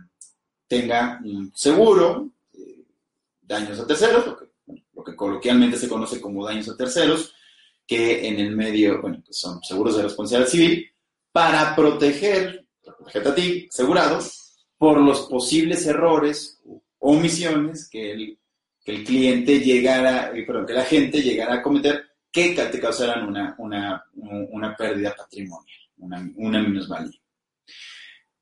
tenga 0.68 1.20
un 1.24 1.50
seguro, 1.54 2.31
daños 3.52 3.78
a 3.78 3.86
terceros, 3.86 4.26
lo 4.94 5.04
que, 5.04 5.16
coloquialmente 5.16 5.76
se 5.76 5.88
conoce 5.88 6.20
como 6.20 6.44
daños 6.44 6.68
a 6.68 6.76
terceros, 6.76 7.34
que 7.86 8.26
en 8.28 8.38
el 8.38 8.56
medio, 8.56 9.00
bueno, 9.00 9.22
que 9.24 9.32
son 9.32 9.62
seguros 9.62 9.96
de 9.96 10.04
responsabilidad 10.04 10.50
civil, 10.50 10.90
para 11.30 11.74
proteger, 11.74 12.66
protegerte 12.82 13.28
a 13.28 13.34
ti, 13.34 13.68
asegurado, 13.70 14.20
por 14.78 15.00
los 15.00 15.22
posibles 15.22 15.86
errores 15.86 16.60
o 16.64 16.82
omisiones 16.98 17.88
que 17.88 18.12
el, 18.12 18.38
que 18.84 18.92
el 18.92 19.04
cliente 19.04 19.60
llegara, 19.60 20.32
eh, 20.34 20.44
perdón, 20.44 20.66
que 20.66 20.72
la 20.72 20.84
gente 20.84 21.22
llegara 21.22 21.54
a 21.54 21.62
cometer 21.62 22.04
que 22.30 22.54
te 22.54 22.80
causaran 22.80 23.28
una, 23.28 23.54
una, 23.58 24.04
una 24.14 24.74
pérdida 24.74 25.14
patrimonial, 25.14 25.78
una, 25.98 26.30
una 26.36 26.62
minusvalía. 26.62 27.20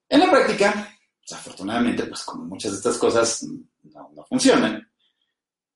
En 0.08 0.20
la 0.20 0.30
práctica, 0.30 1.00
Desafortunadamente, 1.30 2.06
pues 2.06 2.24
como 2.24 2.44
muchas 2.44 2.72
de 2.72 2.78
estas 2.78 2.98
cosas 2.98 3.46
no 3.84 4.26
funcionan, 4.28 4.89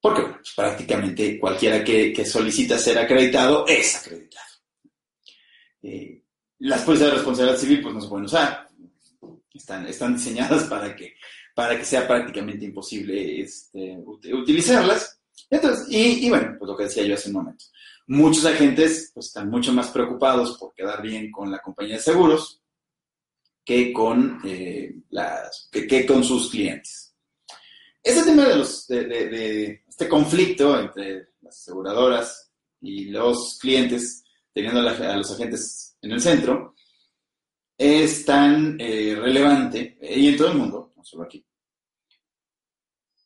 porque 0.04 0.20
pues, 0.20 0.52
prácticamente 0.54 1.40
cualquiera 1.40 1.82
que, 1.82 2.26
solicita 2.26 2.78
ser 2.78 2.98
acreditado 2.98 3.66
es 3.66 3.96
acreditado. 3.96 4.46
Eh, 5.82 6.22
las 6.58 6.82
pólizas 6.82 7.08
de 7.08 7.14
responsabilidad 7.14 7.58
civil 7.58 7.80
pues 7.80 7.94
no 7.94 8.00
se 8.02 8.08
pueden 8.08 8.26
usar, 8.26 8.68
están, 9.54 9.86
están 9.86 10.14
diseñadas 10.14 10.64
para 10.68 10.94
que, 10.94 11.14
para 11.54 11.78
que 11.78 11.86
sea 11.86 12.06
prácticamente 12.06 12.66
imposible 12.66 13.40
este, 13.40 13.96
utilizarlas. 14.04 15.18
Entonces, 15.48 15.86
y, 15.88 16.28
bueno, 16.28 16.54
pues 16.58 16.68
lo 16.70 16.76
que 16.76 16.84
decía 16.84 17.04
yo 17.04 17.14
hace 17.14 17.30
un 17.30 17.36
momento. 17.36 17.64
Muchos 18.06 18.44
agentes 18.44 19.10
pues, 19.14 19.28
están 19.28 19.48
mucho 19.48 19.72
más 19.72 19.88
preocupados 19.88 20.58
por 20.58 20.74
quedar 20.74 21.00
bien 21.00 21.32
con 21.32 21.50
la 21.50 21.62
compañía 21.62 21.94
de 21.94 22.02
seguros 22.02 22.60
que 23.64 23.90
con, 23.90 24.38
eh, 24.44 24.96
las, 25.08 25.70
que, 25.72 26.04
con 26.04 26.22
sus 26.22 26.50
clientes. 26.50 27.14
Este 28.04 28.22
tema 28.22 28.44
de, 28.44 28.56
los, 28.56 28.86
de, 28.86 29.82
este 29.94 30.08
conflicto 30.08 30.76
entre 30.76 31.28
las 31.40 31.56
aseguradoras 31.56 32.50
y 32.80 33.10
los 33.10 33.60
clientes, 33.60 34.24
teniendo 34.52 34.80
a, 34.80 35.16
los 35.16 35.30
agentes 35.30 35.96
en 36.02 36.10
el 36.10 36.20
centro, 36.20 36.74
es 37.78 38.24
tan 38.24 38.76
eh, 38.80 39.14
relevante, 39.16 39.96
eh, 40.00 40.18
y 40.18 40.28
en 40.30 40.36
todo 40.36 40.48
el 40.48 40.58
mundo, 40.58 40.92
no 40.96 41.04
solo 41.04 41.22
aquí, 41.22 41.46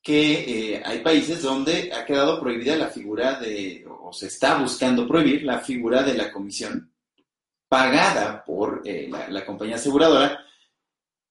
que 0.02 0.74
eh, 0.74 0.82
hay 0.84 0.98
países 0.98 1.40
donde 1.40 1.90
ha 1.90 2.04
quedado 2.04 2.38
prohibida 2.38 2.76
la 2.76 2.88
figura 2.88 3.40
de, 3.40 3.86
o 3.88 4.12
se 4.12 4.26
está 4.26 4.58
buscando 4.58 5.08
prohibir 5.08 5.44
la 5.44 5.60
figura 5.60 6.02
de 6.02 6.18
la 6.18 6.30
comisión 6.30 6.92
pagada 7.66 8.44
por 8.44 8.82
la, 8.86 9.46
compañía 9.46 9.76
aseguradora 9.76 10.44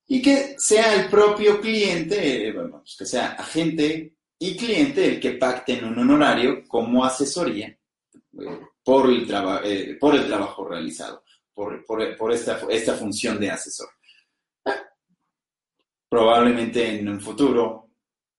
y 0.08 0.20
que 0.20 0.56
sea 0.58 0.96
el 0.96 1.10
propio 1.12 1.62
cliente, 1.62 2.52
bueno, 2.54 2.80
pues 2.80 2.96
que 2.98 3.06
sea 3.06 3.34
agente 3.34 4.17
y 4.40 4.56
cliente 4.56 5.06
el 5.06 5.20
que 5.20 5.32
pacten 5.32 5.86
un 5.86 5.98
honorario 6.00 6.64
como 6.68 7.04
asesoría 7.04 7.78
por 8.84 9.10
el, 9.10 9.26
traba, 9.26 9.62
por 10.00 10.16
el 10.16 10.28
trabajo 10.28 10.68
realizado, 10.68 11.24
por, 11.54 11.84
por, 11.86 12.16
por 12.16 12.32
esta, 12.32 12.60
esta 12.70 12.94
función 12.94 13.40
de 13.40 13.52
asesor. 13.52 13.90
Probablemente 16.10 17.00
en 17.00 17.10
un 17.10 17.20
futuro 17.20 17.90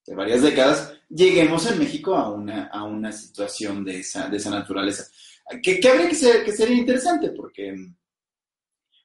de 0.07 0.15
varias 0.15 0.43
décadas, 0.43 0.95
lleguemos 1.09 1.71
en 1.71 1.79
México 1.79 2.15
a 2.15 2.31
una, 2.31 2.69
a 2.69 2.85
una 2.85 3.13
situación 3.13 3.85
de 3.85 4.01
esa, 4.01 4.29
de 4.29 4.39
esa 4.39 4.51
naturaleza. 4.51 5.05
Que, 5.63 5.79
que 5.79 5.89
habría 5.89 6.09
que 6.09 6.15
ser, 6.15 6.45
que 6.45 6.53
sería 6.53 6.77
interesante, 6.77 7.31
porque, 7.31 7.75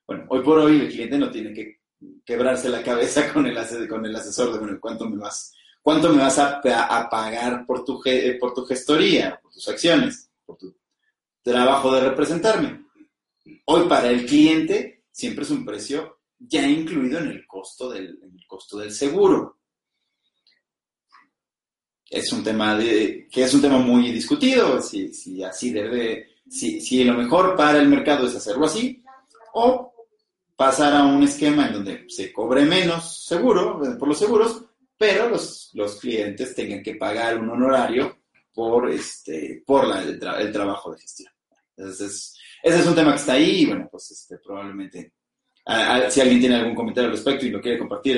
bueno, 0.07 0.25
hoy 0.29 0.41
por 0.41 0.59
hoy 0.59 0.79
el 0.79 0.89
cliente 0.89 1.17
no 1.17 1.29
tiene 1.29 1.53
que 1.53 1.81
quebrarse 2.25 2.69
la 2.69 2.83
cabeza 2.83 3.33
con 3.33 3.45
el, 3.47 3.57
con 3.88 4.05
el 4.05 4.15
asesor 4.15 4.53
de, 4.53 4.59
bueno, 4.59 4.77
¿cuánto 4.79 5.09
me 5.09 5.17
vas, 5.17 5.53
cuánto 5.84 6.10
me 6.10 6.24
vas 6.24 6.40
a, 6.40 6.60
pagar 6.62 7.66
por 7.68 7.86
tu, 7.86 8.02
por 8.40 8.54
tu 8.56 8.66
gestoría, 8.66 9.40
por 9.40 9.52
tus 9.52 9.68
acciones, 9.70 10.32
por 10.46 10.58
tu 10.58 10.75
trabajo 11.44 11.94
de 11.94 12.10
representarme? 12.10 12.86
Hoy 13.66 13.88
para 13.88 14.10
el 14.10 14.25
cliente 14.25 15.04
siempre 15.12 15.44
es 15.44 15.52
un 15.52 15.63
precio 15.63 16.22
ya 16.40 16.68
incluido 16.68 17.20
en 17.20 17.28
el 17.28 17.46
costo 17.46 17.90
del, 17.92 18.20
costo 18.48 18.80
del 18.80 18.92
seguro 18.92 19.60
es 22.13 22.32
un 22.32 22.44
tema 22.44 22.78
de, 22.78 23.28
que 23.32 23.44
es 23.44 23.54
un 23.56 23.62
tema 23.62 23.80
muy 23.80 24.12
discutido, 24.12 24.80
si, 24.82 25.44
así 25.44 25.72
debe, 25.72 26.28
si, 26.48 26.80
si 26.80 27.04
lo 27.04 27.16
mejor 27.16 27.56
para 27.56 27.80
el 27.80 27.88
mercado 27.88 28.28
es 28.28 28.36
hacerlo 28.36 28.68
así, 28.68 29.04
o 29.54 29.92
pasar 30.56 30.94
a 30.94 31.06
un 31.06 31.24
esquema 31.24 31.68
en 31.68 31.74
donde 31.74 32.06
se 32.10 32.32
cobre 32.32 32.66
menos 32.66 33.25
seguro, 33.25 33.82
por 33.98 34.08
los 34.08 34.20
seguros, 34.20 34.63
pero 34.97 35.29
los, 35.29 35.71
los 35.73 36.00
clientes 36.00 36.55
tengan 36.55 36.81
que 36.81 36.95
pagar 36.95 37.38
un 37.38 37.50
honorario 37.50 38.23
por, 38.53 38.89
este, 38.89 39.63
por 39.65 39.88
la, 39.88 40.01
el, 40.03 40.19
tra 40.19 40.39
el, 40.39 40.51
trabajo 40.51 40.91
de 40.91 41.01
gestión. 41.01 41.32
Entonces, 41.75 42.38
ese 42.62 42.79
es 42.79 42.86
un 42.86 42.95
tema 42.95 43.12
que 43.12 43.19
está 43.19 43.34
ahí 43.34 43.62
y 43.62 43.65
bueno, 43.65 43.88
pues 43.91 44.12
este, 44.12 44.38
probablemente, 44.38 45.13
si 46.10 46.21
alguien 46.21 46.39
tiene 46.39 46.56
algún 46.56 46.75
comentario 46.75 47.10
al 47.10 47.15
respecto 47.15 47.45
y 47.45 47.49
lo 47.49 47.62
quiere 47.62 47.79
compartir 47.79 48.17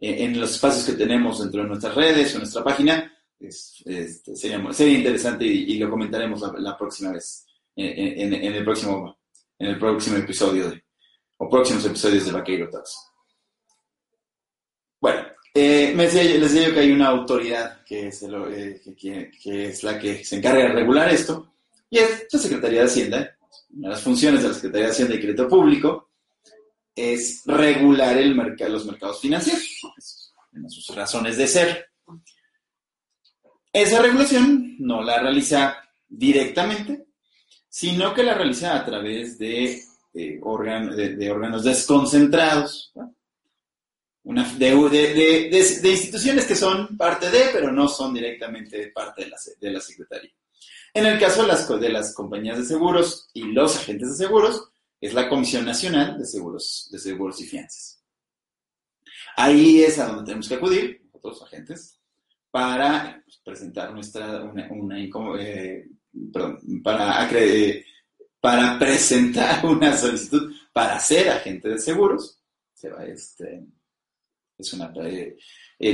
en, 0.00 0.38
los 0.38 0.50
espacios 0.50 0.84
que 0.84 0.92
tenemos 0.92 1.40
dentro 1.40 1.62
de 1.62 1.68
nuestras 1.68 1.94
redes 1.94 2.34
o 2.34 2.38
nuestra 2.38 2.64
página, 2.64 3.10
es, 3.38 3.82
es, 3.86 4.22
sería, 4.34 4.72
sería, 4.72 4.98
interesante 4.98 5.46
y, 5.46 5.78
lo 5.78 5.88
comentaremos 5.88 6.42
la, 6.58 6.76
próxima 6.76 7.12
vez, 7.12 7.46
en, 7.76 8.34
en, 8.34 8.54
el 8.54 8.64
próximo, 8.64 9.18
en 9.58 9.68
el 9.68 9.78
próximo 9.78 10.16
episodio 10.16 10.72
o 11.38 11.48
próximos 11.48 11.84
episodios 11.86 12.26
de 12.26 12.32
Vaqueiro 12.32 12.68
Talks. 12.68 13.13
Bueno, 15.04 15.20
eh, 15.52 15.92
les 15.94 16.14
decía 16.14 16.68
yo 16.68 16.72
que 16.72 16.80
hay 16.80 16.90
una 16.90 17.08
autoridad 17.08 17.84
que 17.84 18.06
es, 18.06 18.22
el, 18.22 18.34
eh, 18.54 18.80
que, 18.98 19.68
es, 19.68 19.82
la 19.82 19.98
que 19.98 20.24
se 20.24 20.36
encarga 20.36 20.62
de 20.62 20.72
regular 20.72 21.10
esto, 21.10 21.56
y 21.90 21.98
es 21.98 22.26
la 22.32 22.38
Secretaría 22.38 22.80
de 22.80 22.86
Hacienda. 22.86 23.36
Una 23.74 23.88
de 23.88 23.94
las 23.96 24.02
funciones 24.02 24.40
de 24.40 24.48
la 24.48 24.54
Secretaría 24.54 24.86
de 24.86 24.92
Hacienda 24.92 25.14
y 25.14 25.20
Crédito 25.20 25.46
Público 25.46 26.08
es 26.96 27.42
regular 27.44 28.16
los 28.16 28.86
mercados 28.86 29.20
financieros, 29.20 29.92
en 30.54 30.70
sus 30.70 30.96
razones 30.96 31.36
de 31.36 31.48
ser. 31.48 31.86
Esa 33.74 34.00
regulación 34.00 34.76
no 34.78 35.02
la 35.02 35.18
realiza 35.18 35.76
directamente, 36.08 37.08
sino 37.68 38.14
que 38.14 38.22
la 38.22 38.32
realiza 38.32 38.74
a 38.74 38.86
través 38.86 39.36
de, 39.36 39.82
de 40.14 40.40
órganos 40.40 41.62
desconcentrados. 41.62 42.94
Una, 44.24 44.50
de, 44.54 44.74
de, 44.74 45.90
instituciones 45.90 46.46
que 46.46 46.56
son 46.56 46.96
parte 46.96 47.30
de, 47.30 47.50
pero 47.52 47.70
no 47.70 47.88
son 47.88 48.14
directamente 48.14 48.88
parte 48.88 49.24
de 49.24 49.30
la, 49.30 49.36
de 49.60 49.70
la 49.70 49.80
Secretaría. 49.80 50.30
En 50.94 51.06
el 51.06 51.18
caso 51.18 51.42
de 51.42 51.48
las, 51.48 51.68
de 51.68 51.88
las 51.90 52.14
compañías 52.14 52.56
de 52.56 52.64
seguros 52.64 53.28
y 53.34 53.42
los 53.42 53.76
agentes 53.76 54.10
de 54.10 54.24
seguros, 54.26 54.70
es 55.00 55.12
la 55.12 55.28
Comisión 55.28 55.66
Nacional 55.66 56.16
de 56.16 56.24
Seguros, 56.24 56.88
de 56.90 56.98
Seguros 56.98 57.40
y 57.40 57.44
Fianzas. 57.44 58.02
Ahí 59.36 59.82
es 59.82 59.98
a 59.98 60.06
donde 60.06 60.24
tenemos 60.24 60.48
que 60.48 60.54
acudir, 60.54 61.02
nosotros 61.04 61.42
agentes, 61.42 62.00
para 62.50 63.20
pues, 63.24 63.40
presentar 63.44 63.92
nuestra, 63.92 64.44
una, 64.44 64.98
eh, 65.40 65.84
para, 66.82 67.28
para 68.40 68.78
presentar 68.78 69.66
una 69.66 69.96
solicitud 69.96 70.54
para 70.72 70.98
ser 71.00 71.28
agente 71.30 71.68
de 71.68 71.78
seguros. 71.78 72.40
Se 72.72 72.88
va, 72.88 73.04
este, 73.04 73.66
eh, 74.58 75.36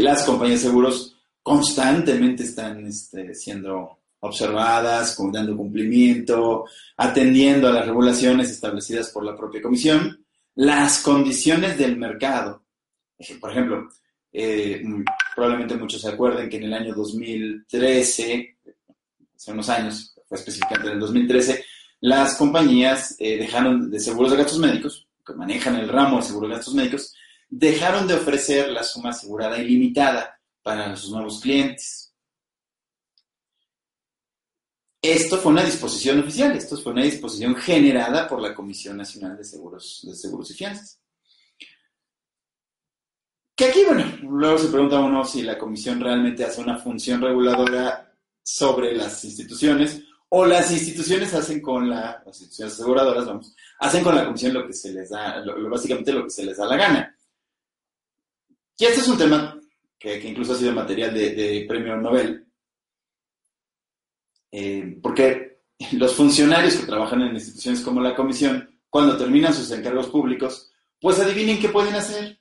las 0.00 0.24
compañías 0.24 0.62
de 0.62 0.68
seguros 0.68 1.16
constantemente 1.42 2.42
están 2.42 2.86
este, 2.86 3.34
siendo 3.34 3.98
observadas, 4.20 5.16
dando 5.32 5.56
cumplimiento, 5.56 6.66
atendiendo 6.96 7.68
a 7.68 7.72
las 7.72 7.86
regulaciones 7.86 8.50
establecidas 8.50 9.10
por 9.10 9.24
la 9.24 9.36
propia 9.36 9.62
comisión, 9.62 10.24
las 10.56 11.00
condiciones 11.00 11.78
del 11.78 11.96
mercado. 11.96 12.62
Por 13.40 13.50
ejemplo, 13.50 13.88
eh, 14.32 14.82
probablemente 15.34 15.76
muchos 15.76 16.02
se 16.02 16.08
acuerden 16.08 16.48
que 16.48 16.58
en 16.58 16.64
el 16.64 16.74
año 16.74 16.94
2013, 16.94 18.56
hace 19.34 19.52
unos 19.52 19.68
años, 19.70 20.14
fue 20.28 20.36
específicamente 20.36 20.88
en 20.88 20.94
el 20.94 21.00
2013, 21.00 21.64
las 22.00 22.36
compañías 22.36 23.16
eh, 23.18 23.38
dejaron 23.38 23.90
de 23.90 24.00
seguros 24.00 24.30
de 24.30 24.38
gastos 24.38 24.58
médicos, 24.58 25.06
que 25.26 25.34
manejan 25.34 25.76
el 25.76 25.88
ramo 25.88 26.18
de 26.18 26.22
seguros 26.22 26.50
de 26.50 26.56
gastos 26.56 26.74
médicos, 26.74 27.14
dejaron 27.50 28.06
de 28.06 28.14
ofrecer 28.14 28.70
la 28.70 28.84
suma 28.84 29.10
asegurada 29.10 29.58
ilimitada 29.58 30.40
para 30.62 30.94
sus 30.96 31.10
nuevos 31.10 31.40
clientes. 31.40 32.14
Esto 35.02 35.38
fue 35.38 35.52
una 35.52 35.64
disposición 35.64 36.20
oficial, 36.20 36.52
esto 36.52 36.76
fue 36.76 36.92
una 36.92 37.02
disposición 37.02 37.56
generada 37.56 38.28
por 38.28 38.40
la 38.40 38.54
Comisión 38.54 38.98
Nacional 38.98 39.36
de 39.36 39.44
Seguros, 39.44 40.00
de 40.02 40.14
Seguros 40.14 40.50
y 40.50 40.54
Fianzas. 40.54 41.00
Que 43.56 43.64
aquí, 43.66 43.84
bueno, 43.86 44.04
luego 44.22 44.58
se 44.58 44.68
pregunta 44.68 45.00
uno 45.00 45.24
si 45.24 45.42
la 45.42 45.58
comisión 45.58 46.00
realmente 46.00 46.44
hace 46.44 46.60
una 46.60 46.78
función 46.78 47.20
reguladora 47.20 48.14
sobre 48.42 48.94
las 48.94 49.24
instituciones 49.24 50.02
o 50.28 50.46
las 50.46 50.70
instituciones 50.70 51.34
hacen 51.34 51.60
con 51.60 51.88
la, 51.88 52.22
las 52.24 52.40
instituciones 52.40 52.74
aseguradoras, 52.74 53.26
vamos, 53.26 53.54
hacen 53.80 54.04
con 54.04 54.14
la 54.14 54.24
comisión 54.24 54.54
lo 54.54 54.66
que 54.66 54.72
se 54.72 54.92
les 54.92 55.10
da, 55.10 55.42
básicamente 55.68 56.12
lo 56.12 56.24
que 56.24 56.30
se 56.30 56.44
les 56.44 56.56
da 56.56 56.66
la 56.66 56.76
gana. 56.76 57.16
Y 58.80 58.86
este 58.86 59.00
es 59.02 59.08
un 59.08 59.18
tema 59.18 59.60
que, 59.98 60.26
incluso 60.26 60.54
ha 60.54 60.56
sido 60.56 60.72
material 60.72 61.12
de, 61.12 61.66
premio 61.68 61.98
Nobel, 61.98 62.46
eh, 64.50 64.98
porque 65.02 65.60
los 65.92 66.14
funcionarios 66.14 66.76
que 66.76 66.86
trabajan 66.86 67.20
en 67.20 67.34
instituciones 67.34 67.82
como 67.82 68.00
la 68.00 68.16
comisión, 68.16 68.80
cuando 68.88 69.18
terminan 69.18 69.52
sus 69.52 69.70
encargos 69.70 70.08
públicos, 70.08 70.72
pues 70.98 71.18
adivinen 71.18 71.60
qué 71.60 71.68
pueden 71.68 71.94
hacer. 71.94 72.38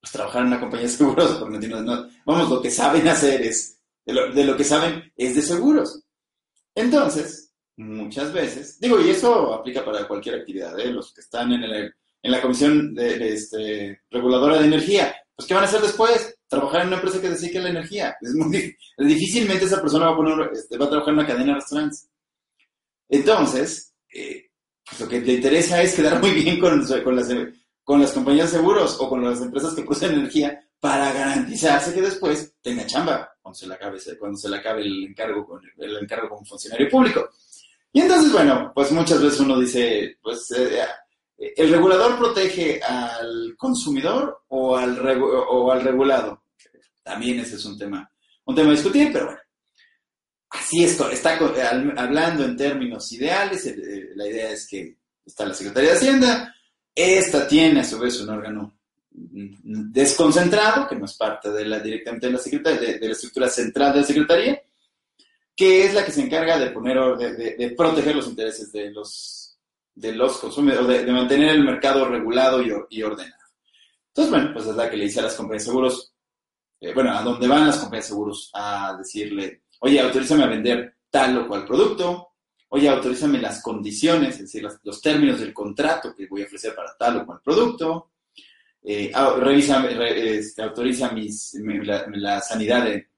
Pues 0.00 0.12
trabajar 0.12 0.42
en 0.42 0.48
una 0.48 0.58
compañía 0.58 0.86
de 0.86 0.92
seguros, 0.92 1.34
porque 1.40 1.68
no, 1.68 1.82
no, 1.82 2.08
vamos, 2.26 2.50
lo 2.50 2.60
que 2.60 2.70
saben 2.72 3.06
hacer 3.06 3.40
es, 3.40 3.78
de 4.04 4.44
lo, 4.44 4.56
que 4.56 4.64
saben 4.64 5.12
es 5.16 5.36
de 5.36 5.42
seguros. 5.42 6.02
Entonces, 6.74 7.54
muchas 7.76 8.32
veces, 8.32 8.80
digo, 8.80 9.00
y 9.00 9.10
eso 9.10 9.54
aplica 9.54 9.84
para 9.84 10.08
cualquier 10.08 10.34
actividad, 10.34 10.76
¿eh? 10.80 10.90
los 10.90 11.14
que 11.14 11.20
están 11.20 11.52
en 11.52 11.62
el, 11.62 11.94
en 12.22 12.32
la 12.32 12.42
comisión 12.42 12.92
de, 12.92 13.34
este, 13.34 14.00
reguladora 14.10 14.58
de 14.58 14.66
energía. 14.66 15.14
Pues, 15.40 15.48
¿qué 15.48 15.54
van 15.54 15.64
a 15.64 15.66
hacer 15.66 15.80
después? 15.80 16.36
Trabajar 16.48 16.82
en 16.82 16.88
una 16.88 16.96
empresa 16.96 17.18
que 17.18 17.30
dedique 17.30 17.58
la 17.58 17.70
energía. 17.70 18.14
Es 18.20 18.34
muy 18.34 18.50
dif- 18.58 18.76
difícilmente 18.98 19.64
esa 19.64 19.80
persona 19.80 20.04
va 20.08 20.12
a, 20.12 20.16
poner, 20.16 20.50
este, 20.52 20.76
va 20.76 20.84
a 20.84 20.90
trabajar 20.90 21.14
en 21.14 21.18
una 21.18 21.26
cadena 21.26 21.46
de 21.46 21.54
restaurantes. 21.54 22.10
Entonces, 23.08 23.94
eh, 24.12 24.50
pues, 24.84 25.00
lo 25.00 25.08
que 25.08 25.20
le 25.22 25.32
interesa 25.32 25.80
es 25.80 25.94
quedar 25.94 26.20
muy 26.20 26.32
bien 26.32 26.60
con, 26.60 26.86
con, 27.02 27.16
las, 27.16 27.28
con 27.82 28.02
las 28.02 28.12
compañías 28.12 28.52
de 28.52 28.58
seguros 28.58 28.98
o 29.00 29.08
con 29.08 29.24
las 29.24 29.40
empresas 29.40 29.72
que 29.74 29.80
producen 29.80 30.12
energía 30.12 30.62
para 30.78 31.10
garantizarse 31.10 31.94
que 31.94 32.02
después 32.02 32.52
tenga 32.60 32.84
chamba 32.84 33.32
cuando 33.40 33.58
se 33.58 33.66
le 33.66 33.72
acabe, 33.72 33.98
cuando 34.18 34.36
se 34.36 34.50
le 34.50 34.56
acabe 34.58 34.82
el 34.82 35.04
encargo 35.04 35.46
con 35.46 35.62
el 35.78 35.96
encargo 35.96 36.28
como 36.28 36.44
funcionario 36.44 36.86
público. 36.90 37.30
Y 37.94 38.02
entonces, 38.02 38.30
bueno, 38.30 38.72
pues 38.74 38.92
muchas 38.92 39.22
veces 39.22 39.40
uno 39.40 39.58
dice, 39.58 40.18
pues 40.20 40.50
eh, 40.50 40.82
el 41.56 41.70
regulador 41.70 42.18
protege 42.18 42.82
al 42.82 43.54
consumidor 43.56 44.42
o 44.48 44.76
al, 44.76 44.96
regulado. 45.82 46.42
También 47.02 47.40
ese 47.40 47.56
es 47.56 47.64
un 47.64 47.78
tema, 47.78 48.10
un 48.44 48.54
tema 48.54 48.68
a 48.68 48.74
discutir, 48.74 49.10
pero 49.12 49.26
bueno. 49.26 49.40
Así 50.50 50.84
es, 50.84 51.00
está 51.00 51.38
al- 51.38 51.94
hablando 51.98 52.44
en 52.44 52.56
términos 52.56 53.10
ideales, 53.12 53.64
eh, 53.66 53.76
eh, 53.78 54.08
la 54.16 54.26
idea 54.26 54.50
es 54.50 54.66
que 54.66 54.96
está 55.24 55.46
la 55.46 55.54
Secretaría 55.54 55.90
de 55.92 55.96
Hacienda, 55.96 56.54
esta 56.94 57.46
tiene 57.46 57.80
a 57.80 57.84
su 57.84 57.98
vez 58.00 58.20
un 58.20 58.30
órgano 58.30 58.76
mm, 59.12 59.92
desconcentrado, 59.92 60.88
que 60.88 60.96
no 60.96 61.04
es 61.04 61.14
parte 61.14 61.50
de 61.52 61.64
la, 61.64 61.78
directamente 61.78 62.26
de 62.26 62.32
la, 62.32 62.38
secretaría, 62.40 62.80
de, 62.98 63.06
la 63.06 63.12
estructura 63.12 63.48
central 63.48 63.92
de 63.94 64.00
la 64.00 64.06
Secretaría, 64.06 64.62
que 65.54 65.84
es 65.84 65.94
la 65.94 66.04
que 66.04 66.10
se 66.12 66.22
encarga 66.22 66.58
de 66.58 66.70
poner 66.70 66.98
or- 66.98 67.16
de, 67.16 67.32
de- 67.34 67.54
de 67.56 67.70
proteger 67.70 68.16
los 68.16 68.26
intereses 68.26 68.72
de 68.72 68.90
los, 68.90 69.39
de 69.94 70.12
los 70.12 70.38
consumidores, 70.38 70.86
de, 70.88 71.04
de 71.04 71.12
mantener 71.12 71.50
el 71.50 71.64
mercado 71.64 72.06
regulado 72.08 72.62
y, 72.62 72.70
or- 72.70 72.86
y 72.90 73.02
ordenado. 73.02 73.34
Entonces, 74.08 74.30
bueno, 74.30 74.50
pues 74.52 74.66
es 74.66 74.76
la 74.76 74.90
que 74.90 74.96
le 74.96 75.04
dice 75.04 75.20
a 75.20 75.24
las 75.24 75.34
compañías 75.34 75.64
de 75.64 75.70
seguros, 75.70 76.12
eh, 76.80 76.92
bueno, 76.94 77.12
a 77.16 77.22
dónde 77.22 77.46
van 77.46 77.66
las 77.66 77.78
compañías 77.78 78.06
de 78.06 78.08
seguros 78.08 78.50
a 78.54 78.96
decirle, 78.98 79.62
oye, 79.80 80.00
autorízame 80.00 80.44
a 80.44 80.48
vender 80.48 80.96
tal 81.10 81.36
o 81.38 81.48
cual 81.48 81.64
producto, 81.66 82.28
oye, 82.70 82.88
autorízame 82.88 83.38
las 83.40 83.62
condiciones, 83.62 84.34
es 84.36 84.40
decir, 84.52 84.66
los 84.82 85.00
términos 85.02 85.40
del 85.40 85.52
contrato 85.52 86.14
que 86.14 86.26
voy 86.26 86.42
a 86.42 86.46
ofrecer 86.46 86.74
para 86.74 86.96
tal 86.96 87.18
o 87.18 87.26
cual 87.26 87.40
producto, 87.44 88.10
eh, 88.82 89.10
ah, 89.14 89.34
revisa, 89.38 89.82
re- 89.82 90.38
este, 90.38 90.62
autoriza 90.62 91.10
mis, 91.12 91.54
mi- 91.54 91.84
la, 91.84 92.06
la 92.12 92.40
sanidad 92.40 92.84
de 92.84 93.08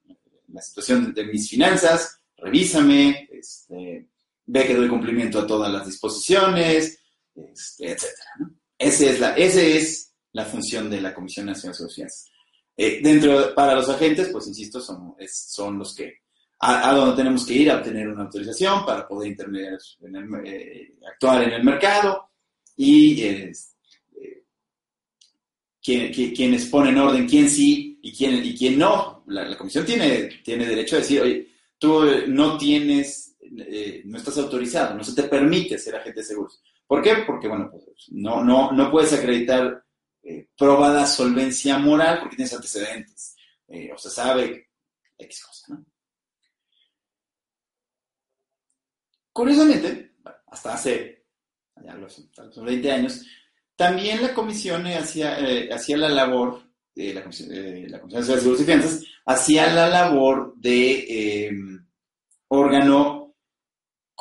la 0.49 0.61
situación 0.61 1.13
de, 1.15 1.23
de 1.23 1.33
mis 1.33 1.49
finanzas, 1.49 2.19
revísame, 2.37 3.29
este, 3.31 4.09
ve 4.55 4.67
que 4.67 4.75
doy 4.75 4.88
cumplimiento 4.88 5.38
a 5.41 5.47
todas 5.47 5.73
las 5.73 5.87
disposiciones, 5.87 6.99
este, 7.35 7.93
etcétera. 7.93 8.31
¿no? 8.41 8.55
Es 8.79 9.21
la, 9.21 9.35
ese 9.37 9.77
es 9.79 10.12
la 10.33 10.45
función 10.45 10.91
de 10.91 11.01
la 11.01 11.15
Comisión 11.15 11.47
Nacional 11.47 11.77
de 11.79 11.88
Fianzas. 11.95 12.31
Eh, 12.77 13.01
dentro, 13.03 13.55
para 13.55 13.75
los 13.75 13.88
agentes, 13.88 14.29
pues 14.29 14.47
insisto, 14.49 14.81
son, 14.81 15.15
es- 15.19 15.47
son 15.51 15.79
los 15.79 15.95
que 15.95 16.21
a, 16.61 16.91
a 16.91 16.95
donde 16.95 17.17
tenemos 17.17 17.45
que 17.47 17.55
ir 17.55 17.71
a 17.71 17.77
obtener 17.79 18.09
una 18.09 18.23
autorización 18.25 18.85
para 18.85 19.07
poder 19.09 19.31
intermediar 19.33 19.79
en 20.03 20.17
el- 20.17 20.47
eh, 20.47 20.95
actuar 21.12 21.43
en 21.45 21.53
el 21.53 21.65
mercado 21.65 22.31
y 22.77 23.23
eh, 23.23 23.53
eh, 24.21 24.45
quien- 25.83 26.12
qui- 26.12 26.35
quienes 26.35 26.67
ponen 26.67 26.99
orden, 26.99 27.27
quién 27.29 27.49
sí 27.49 27.99
y 28.03 28.12
quién, 28.12 28.45
y 28.45 28.55
quién 28.57 28.79
no. 28.79 29.25
La, 29.29 29.45
la 29.49 29.57
comisión 29.57 29.85
tiene, 29.87 30.41
tiene 30.45 30.67
derecho 30.67 30.97
a 30.97 31.01
decir, 31.01 31.21
oye, 31.23 31.49
tú 31.79 32.05
eh, 32.05 32.25
no 32.29 32.57
tienes, 32.59 33.32
eh, 33.59 34.03
no 34.05 34.19
estás 34.19 34.38
autorizado, 34.38 34.95
no 34.95 35.05
se 35.05 35.15
te 35.15 35.29
permite 35.29 35.79
ser 35.79 35.97
agente 35.97 36.21
de 36.21 36.27
seguros. 36.27 36.62
¿Por 36.87 37.03
qué? 37.03 37.17
Porque, 37.27 37.49
bueno, 37.49 37.71
pues, 37.71 38.09
no, 38.11 38.45
no, 38.45 38.73
no 38.73 38.91
puedes 38.91 39.12
acreditar 39.12 39.85
eh, 40.23 40.49
probada 40.57 41.07
solvencia 41.07 41.79
moral 41.79 42.21
porque 42.21 42.37
tienes 42.37 42.55
antecedentes. 42.55 43.37
Eh, 43.69 43.91
o 43.91 43.97
se 43.97 44.11
sabe 44.11 44.69
X 45.17 45.45
cosa, 45.47 45.67
¿no? 45.71 45.85
Curiosamente, 49.33 50.12
hasta 50.47 50.75
hace 50.75 51.25
ya 51.83 51.95
los, 51.95 52.29
los 52.37 52.65
20 52.65 52.93
años, 52.93 53.25
también 53.75 54.21
la 54.21 54.35
comisión 54.35 54.87
hacía, 54.87 55.38
hacía 55.75 55.97
la 55.97 56.11
labor, 56.11 56.62
eh, 56.95 57.15
la, 57.15 57.23
comisión, 57.23 57.49
eh, 57.51 57.87
la 57.88 57.99
de 57.99 58.23
Seguros 58.23 58.61
y 58.61 58.65
Fianzas, 58.65 59.03
hacía 59.25 59.73
la 59.73 59.88
labor 59.88 60.55
de 60.57 61.81
órgano 62.49 63.22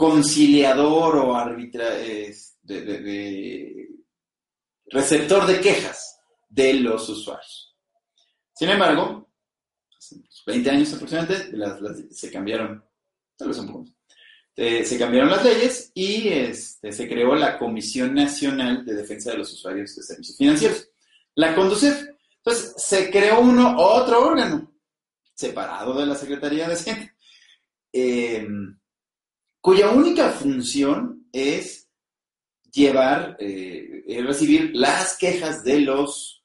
conciliador 0.01 1.17
o 1.17 1.35
arbitra, 1.35 1.91
de, 1.91 3.87
receptor 4.87 5.45
de 5.45 5.61
quejas 5.61 6.19
de 6.49 6.73
los 6.73 7.07
usuarios. 7.07 7.77
Sin 8.51 8.69
embargo, 8.69 9.29
hace 9.95 10.15
unos 10.15 10.43
20 10.43 10.69
años 10.71 10.93
aproximadamente, 10.93 12.15
se 12.15 12.31
cambiaron, 12.31 12.83
tal 13.37 13.49
vez 13.49 13.59
un 13.59 13.67
poco 13.67 13.85
eh, 14.55 14.83
se 14.83 14.97
cambiaron 14.97 15.29
las 15.29 15.45
leyes 15.45 15.91
y 15.93 16.29
este, 16.29 16.91
se 16.91 17.07
creó 17.07 17.35
la 17.35 17.59
Comisión 17.59 18.15
Nacional 18.15 18.83
de 18.83 18.95
Defensa 18.95 19.29
de 19.29 19.37
los 19.37 19.53
Usuarios 19.53 19.95
de 19.95 20.01
Servicios 20.01 20.35
Financieros, 20.35 20.89
la 21.35 21.53
CONDUCEF. 21.53 22.07
Entonces, 22.37 22.73
se 22.75 23.11
creó 23.11 23.41
uno, 23.41 23.75
otro 23.77 24.25
órgano, 24.25 24.73
separado 25.35 25.93
de 25.93 26.07
la 26.07 26.15
Secretaría 26.15 26.67
de 26.67 26.73
Hacienda, 26.73 27.15
eh, 27.93 28.47
cuya 29.61 29.91
única 29.91 30.31
función 30.31 31.27
es 31.31 31.87
llevar, 32.71 33.37
eh, 33.39 34.21
recibir 34.25 34.71
las 34.73 35.17
quejas 35.17 35.63
de 35.63 35.81
los, 35.81 36.43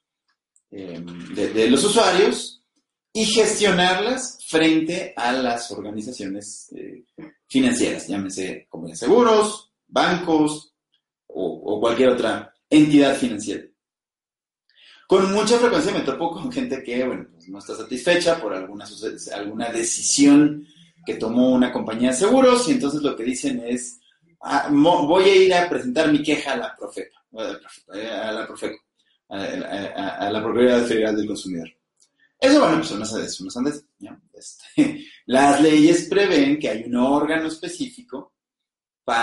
eh, 0.71 1.03
de, 1.35 1.71
los 1.71 1.83
usuarios 1.85 2.63
y 3.13 3.25
gestionarlas 3.25 4.39
frente 4.47 5.15
a 5.17 5.33
las 5.33 5.71
organizaciones 5.71 6.71
eh, 6.77 7.05
financieras, 7.47 8.07
llámese 8.07 8.69
de 8.71 8.97
seguros, 8.97 9.73
bancos 9.89 10.75
o, 11.27 11.81
cualquier 11.81 12.11
otra 12.11 12.55
entidad 12.69 13.17
financiera. 13.17 13.65
Con 15.07 15.33
mucha 15.33 15.59
frecuencia 15.59 15.93
me 15.93 16.01
topo 16.01 16.33
con 16.33 16.51
gente 16.51 16.83
que, 16.83 17.07
bueno, 17.07 17.29
pues 17.33 17.49
no 17.49 17.59
está 17.59 17.77
satisfecha 17.77 18.41
por 18.41 18.53
alguna, 18.53 18.85
alguna 19.33 19.71
decisión 19.71 20.67
que 21.07 21.15
tomó 21.15 21.53
una 21.53 21.73
compañía 21.73 22.11
de 22.11 22.17
seguros 22.17 22.69
y 22.69 22.73
entonces 22.73 23.01
lo 23.01 23.17
que 23.17 23.23
dicen 23.23 23.63
es, 23.65 24.01
ah, 24.43 24.69
voy 24.71 25.25
a 25.25 25.37
ir 25.37 25.55
a 25.55 25.69
presentar 25.69 26.11
mi 26.11 26.23
queja 26.23 26.53
a 26.53 26.57
la 26.57 26.77
Profepa, 26.77 27.25
a 27.33 28.33
la 28.33 28.47
Profeco, 28.47 28.83
a, 29.29 30.31
la 30.31 30.43
Procuraduría 30.43 30.81
Federal 30.81 31.17
del 31.17 31.29
Consumidor. 31.29 31.69
Eso, 32.39 32.61
bueno, 32.61 32.77
pues 32.77 32.89
son 32.89 33.23
es 33.23 33.41
una 33.41 33.51
sandez, 33.51 33.87
¿no? 34.01 34.21
Este, 34.35 35.07
las 35.27 35.61
leyes 35.63 36.09
prevén 36.11 36.59
que 36.59 36.69
hay 36.69 36.83
un 36.83 36.97
órgano 36.97 37.47
específico 37.47 38.35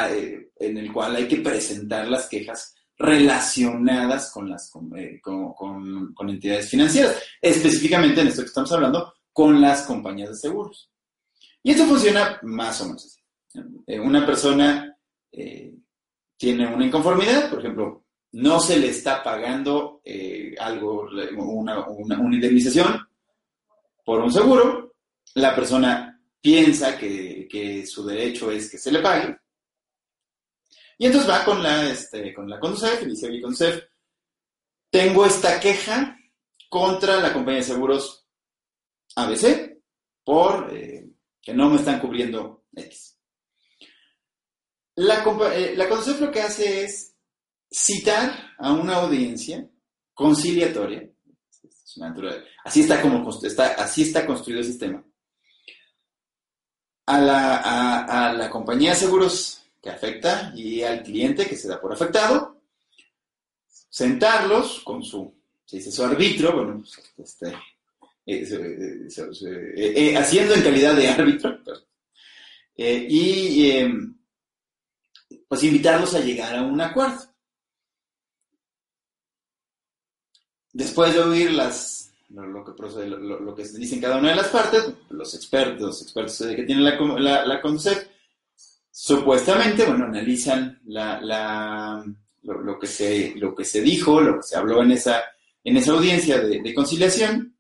eh, 0.10 0.52
en 0.56 0.78
el 0.78 0.92
cual 0.92 1.18
hay 1.18 1.28
que 1.28 1.42
presentar 1.42 2.08
las 2.08 2.28
quejas 2.28 2.74
relacionadas 2.98 4.32
con, 4.32 4.50
las, 4.50 4.72
eh, 4.96 5.20
con 5.22 6.30
entidades 6.30 6.70
financieras, 6.70 7.22
específicamente 7.42 8.22
en 8.22 8.30
esto 8.30 8.42
que 8.42 8.48
estamos 8.48 8.72
hablando, 8.72 9.14
con 9.34 9.60
las 9.60 9.82
compañías 9.82 10.30
de 10.30 10.36
seguros. 10.36 10.93
Y 11.64 11.72
esto 11.72 11.86
funciona 11.86 12.40
más 12.44 12.80
o 12.82 12.86
menos 12.86 13.06
así. 13.06 13.22
Eh, 13.88 14.00
una 14.00 14.26
persona 14.26 14.98
eh, 15.32 15.74
tiene 16.38 16.68
una 16.68 16.86
inconformidad, 16.86 17.50
por 17.50 17.60
ejemplo, 17.60 18.06
no 18.34 18.60
se 18.60 18.78
le 18.78 18.90
está 18.90 19.24
pagando 19.24 20.02
eh, 20.04 20.56
algo, 20.60 21.08
una, 21.38 21.88
una- 21.88 22.16
indemnización 22.34 23.08
por 24.04 24.20
un 24.22 24.34
seguro, 24.34 24.96
la 25.36 25.56
persona 25.56 26.20
piensa 26.42 26.98
que, 26.98 27.48
que 27.50 27.86
su 27.86 28.04
derecho 28.06 28.52
es 28.52 28.70
que 28.70 28.78
se 28.78 28.92
le 28.92 29.00
pague, 29.00 29.38
y 30.98 31.06
entonces 31.06 31.30
va 31.30 31.46
con 31.46 31.62
la, 31.64 31.90
este, 31.90 32.34
con 32.34 32.50
la 32.50 32.60
Conducef 32.60 33.02
y 33.04 33.12
dice, 33.12 33.28
oye, 33.28 33.42
Conducef, 33.42 33.84
tengo 34.90 35.26
esta 35.26 35.60
queja 35.60 36.18
contra 36.70 37.20
la 37.20 37.32
compañía 37.34 37.60
de 37.62 37.66
seguros 37.68 38.28
ABC 39.16 39.78
por 40.24 40.72
que 41.44 41.54
no 41.54 41.70
me 41.70 41.76
están 41.76 42.00
cubriendo 42.00 42.64
X. 42.76 43.20
La, 44.96 45.24
eh, 45.54 45.74
la 45.76 45.90
lo 46.22 46.32
que 46.32 46.42
hace 46.42 46.86
es 46.86 47.16
citar 47.70 48.54
a 48.58 48.72
una 48.72 48.96
audiencia 48.98 49.68
conciliatoria, 50.14 51.10
así 52.64 52.82
está, 52.82 53.02
como, 53.02 53.24
construido 54.26 54.62
el 54.62 54.68
sistema, 54.68 55.04
a 57.08 57.20
la, 57.20 57.58
a- 57.58 58.34
la 58.34 58.50
compañía 58.50 58.92
de 58.92 58.96
seguros 58.96 59.64
que 59.82 59.90
afecta 59.90 60.54
y 60.56 60.82
al 60.84 61.04
cliente 61.04 61.48
que 61.48 61.58
se 61.58 61.68
da 61.68 61.82
por 61.82 61.92
afectado, 61.92 62.62
sentarlos 63.90 64.80
con 64.82 65.04
su, 65.04 65.36
se 65.66 65.78
dice 65.78 65.92
su 65.92 66.04
arbitro, 66.04 66.56
bueno, 66.56 66.84
pues, 66.84 67.14
este, 67.18 67.58
eh, 68.26 68.48
eh, 68.50 69.94
eh, 69.96 70.18
haciendo 70.18 70.54
en 70.56 70.62
calidad 70.62 70.96
de 70.96 71.08
árbitro, 71.10 71.60
eh, 72.78 73.06
y 73.10 73.70
eh, 73.72 73.94
pues 75.48 75.64
invitarlos 75.64 76.14
a 76.16 76.20
llegar 76.20 76.56
a 76.56 76.62
un 76.64 76.80
acuerdo. 76.82 77.34
después 80.74 81.14
de 81.14 81.20
oír 81.22 81.52
las, 81.52 82.12
lo, 82.30 82.64
que, 82.66 82.72
procede- 82.72 83.08
lo, 83.08 83.40
lo- 83.40 83.56
dicen 83.56 84.02
cada 84.02 84.18
una 84.18 84.30
de 84.30 84.36
las 84.38 84.48
partes, 84.48 84.92
los 85.10 85.36
expertos, 85.36 86.02
expertos 86.02 86.38
que 86.40 86.64
tienen 86.64 86.84
la, 86.84 87.46
la, 87.46 87.46
CONDUCEF, 87.62 88.08
supuestamente, 88.92 89.86
bueno, 89.86 90.06
analizan 90.06 90.80
la, 90.86 91.22
la- 91.22 92.04
lo, 92.42 92.80
que 92.80 92.88
se, 92.88 93.34
lo 93.36 93.54
que 93.56 93.64
se 93.66 93.82
dijo, 93.82 94.20
lo 94.20 94.38
que 94.38 94.44
se 94.44 94.58
habló 94.58 94.82
en 94.82 94.92
esa, 94.92 95.22
en 95.64 95.78
esa 95.78 95.92
audiencia 95.92 96.40
de 96.40 96.74
conciliación, 96.74 97.53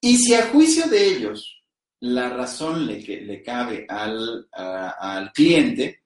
y 0.00 0.16
si 0.16 0.34
a 0.34 0.46
juicio 0.48 0.86
de 0.86 1.06
ellos 1.06 1.62
la 2.00 2.28
razón 2.30 2.86
le, 2.86 3.02
que, 3.02 3.20
le 3.20 3.42
cabe 3.42 3.84
al, 3.88 4.48
al 4.52 5.32
cliente, 5.32 6.02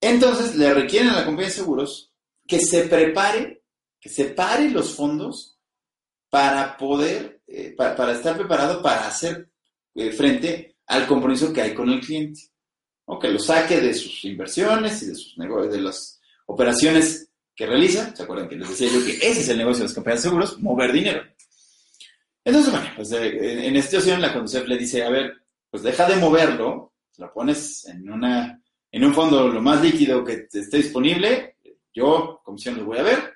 entonces 0.00 0.56
le 0.56 0.72
requieren 0.72 1.10
a 1.10 1.16
la 1.20 1.24
compañía 1.24 1.48
de 1.48 1.54
seguros 1.54 2.12
que 2.46 2.60
se 2.60 2.82
prepare, 2.84 3.62
que 4.00 4.08
separe 4.08 4.70
los 4.70 4.94
fondos 4.94 5.58
para 6.30 6.76
poder, 6.76 7.42
eh, 7.46 7.74
pa- 7.76 7.94
para, 7.96 8.12
estar 8.12 8.36
preparado 8.36 8.82
para 8.82 9.06
hacer 9.06 9.50
eh, 9.94 10.12
frente 10.12 10.76
al 10.86 11.06
compromiso 11.06 11.52
que 11.52 11.62
hay 11.62 11.74
con 11.74 11.88
el 11.90 12.00
cliente. 12.00 12.40
O 13.08 13.18
que 13.18 13.28
lo 13.28 13.38
saque 13.38 13.80
de 13.80 13.94
sus 13.94 14.24
inversiones 14.24 15.02
y 15.02 15.06
de 15.06 15.14
sus 15.14 15.38
negocios, 15.38 15.72
de 15.74 15.80
las 15.80 16.20
operaciones 16.46 17.30
que 17.54 17.64
realiza. 17.66 18.14
¿Se 18.14 18.22
acuerdan 18.24 18.48
que 18.48 18.56
les 18.56 18.68
decía 18.68 18.88
yo 18.92 19.04
que 19.04 19.12
ese 19.16 19.40
es 19.42 19.48
el 19.48 19.58
negocio 19.58 19.78
de 19.82 19.84
las 19.84 19.94
compañías 19.94 20.22
de 20.24 20.28
seguros? 20.28 20.58
Mover 20.60 20.92
dinero. 20.92 21.22
Entonces, 22.46 22.72
bueno, 22.72 22.88
pues 22.94 23.10
eh, 23.10 23.66
en 23.66 23.74
esta 23.74 23.90
situación 23.90 24.22
la 24.22 24.32
Conducef 24.32 24.68
le 24.68 24.78
dice, 24.78 25.02
a 25.02 25.10
ver, 25.10 25.36
pues 25.68 25.82
deja 25.82 26.08
de 26.08 26.14
moverlo, 26.14 26.94
lo 27.18 27.32
pones 27.32 27.84
en, 27.86 28.08
un 28.08 29.14
fondo 29.14 29.48
lo 29.48 29.60
más 29.60 29.82
líquido 29.82 30.24
que 30.24 30.46
esté 30.52 30.76
disponible, 30.76 31.56
yo, 31.92 32.40
comisión, 32.44 32.76
lo 32.78 32.84
voy 32.84 32.98
a 32.98 33.02
ver, 33.02 33.34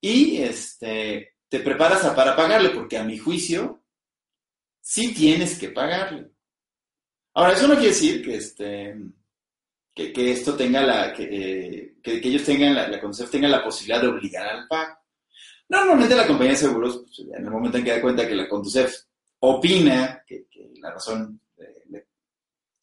y 0.00 0.38
este, 0.38 1.34
te 1.46 1.60
preparas 1.60 2.00
para 2.14 2.34
pagarle, 2.34 2.70
porque 2.70 2.96
a 2.96 3.04
mi 3.04 3.18
juicio, 3.18 3.84
sí 4.80 5.12
tienes 5.12 5.58
que 5.58 5.68
pagarle. 5.68 6.30
Ahora, 7.34 7.52
eso 7.52 7.68
no 7.68 7.74
quiere 7.74 7.88
decir 7.88 8.24
que, 8.24 8.36
este, 8.36 8.96
que, 9.94 10.32
esto 10.32 10.56
tenga 10.56 10.80
la, 10.80 11.12
que, 11.12 11.24
eh, 11.24 11.96
que 12.02 12.26
ellos 12.26 12.44
tengan, 12.44 12.74
la, 12.74 12.88
la 12.88 12.98
Conducef 12.98 13.30
tenga 13.30 13.46
la 13.46 13.62
posibilidad 13.62 14.00
de 14.00 14.08
obligar 14.08 14.46
al 14.46 14.66
pago. 14.66 14.96
Normalmente 15.68 16.16
la 16.16 16.26
compañía 16.26 16.52
de 16.52 16.58
seguros, 16.58 17.04
pues, 17.04 17.28
en 17.28 17.44
el 17.44 17.50
momento 17.50 17.78
en 17.78 17.84
que 17.84 17.90
da 17.90 18.00
cuenta 18.00 18.26
que 18.26 18.34
la 18.34 18.48
Conducef 18.48 18.94
opina 19.40 20.24
que, 20.26 20.46
la 20.80 20.92
razón 20.92 21.40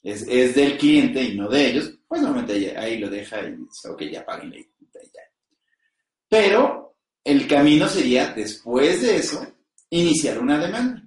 es, 0.04 0.56
del 0.56 0.78
cliente 0.78 1.22
y 1.24 1.36
no 1.36 1.50
de 1.50 1.68
ellos, 1.68 1.92
pues 2.08 2.22
normalmente 2.22 2.78
ahí, 2.78 3.00
lo 3.00 3.10
deja 3.10 3.42
y 3.42 3.56
dice, 3.56 3.90
ok, 3.90 4.02
ya 4.04 4.26
ya, 4.26 5.02
ya. 5.02 5.22
Pero 6.30 6.96
el 7.24 7.48
camino 7.48 7.88
sería, 7.88 8.32
después 8.34 9.02
de 9.02 9.18
eso, 9.18 9.46
iniciar 9.90 10.40
una 10.40 10.60
demanda. 10.60 11.02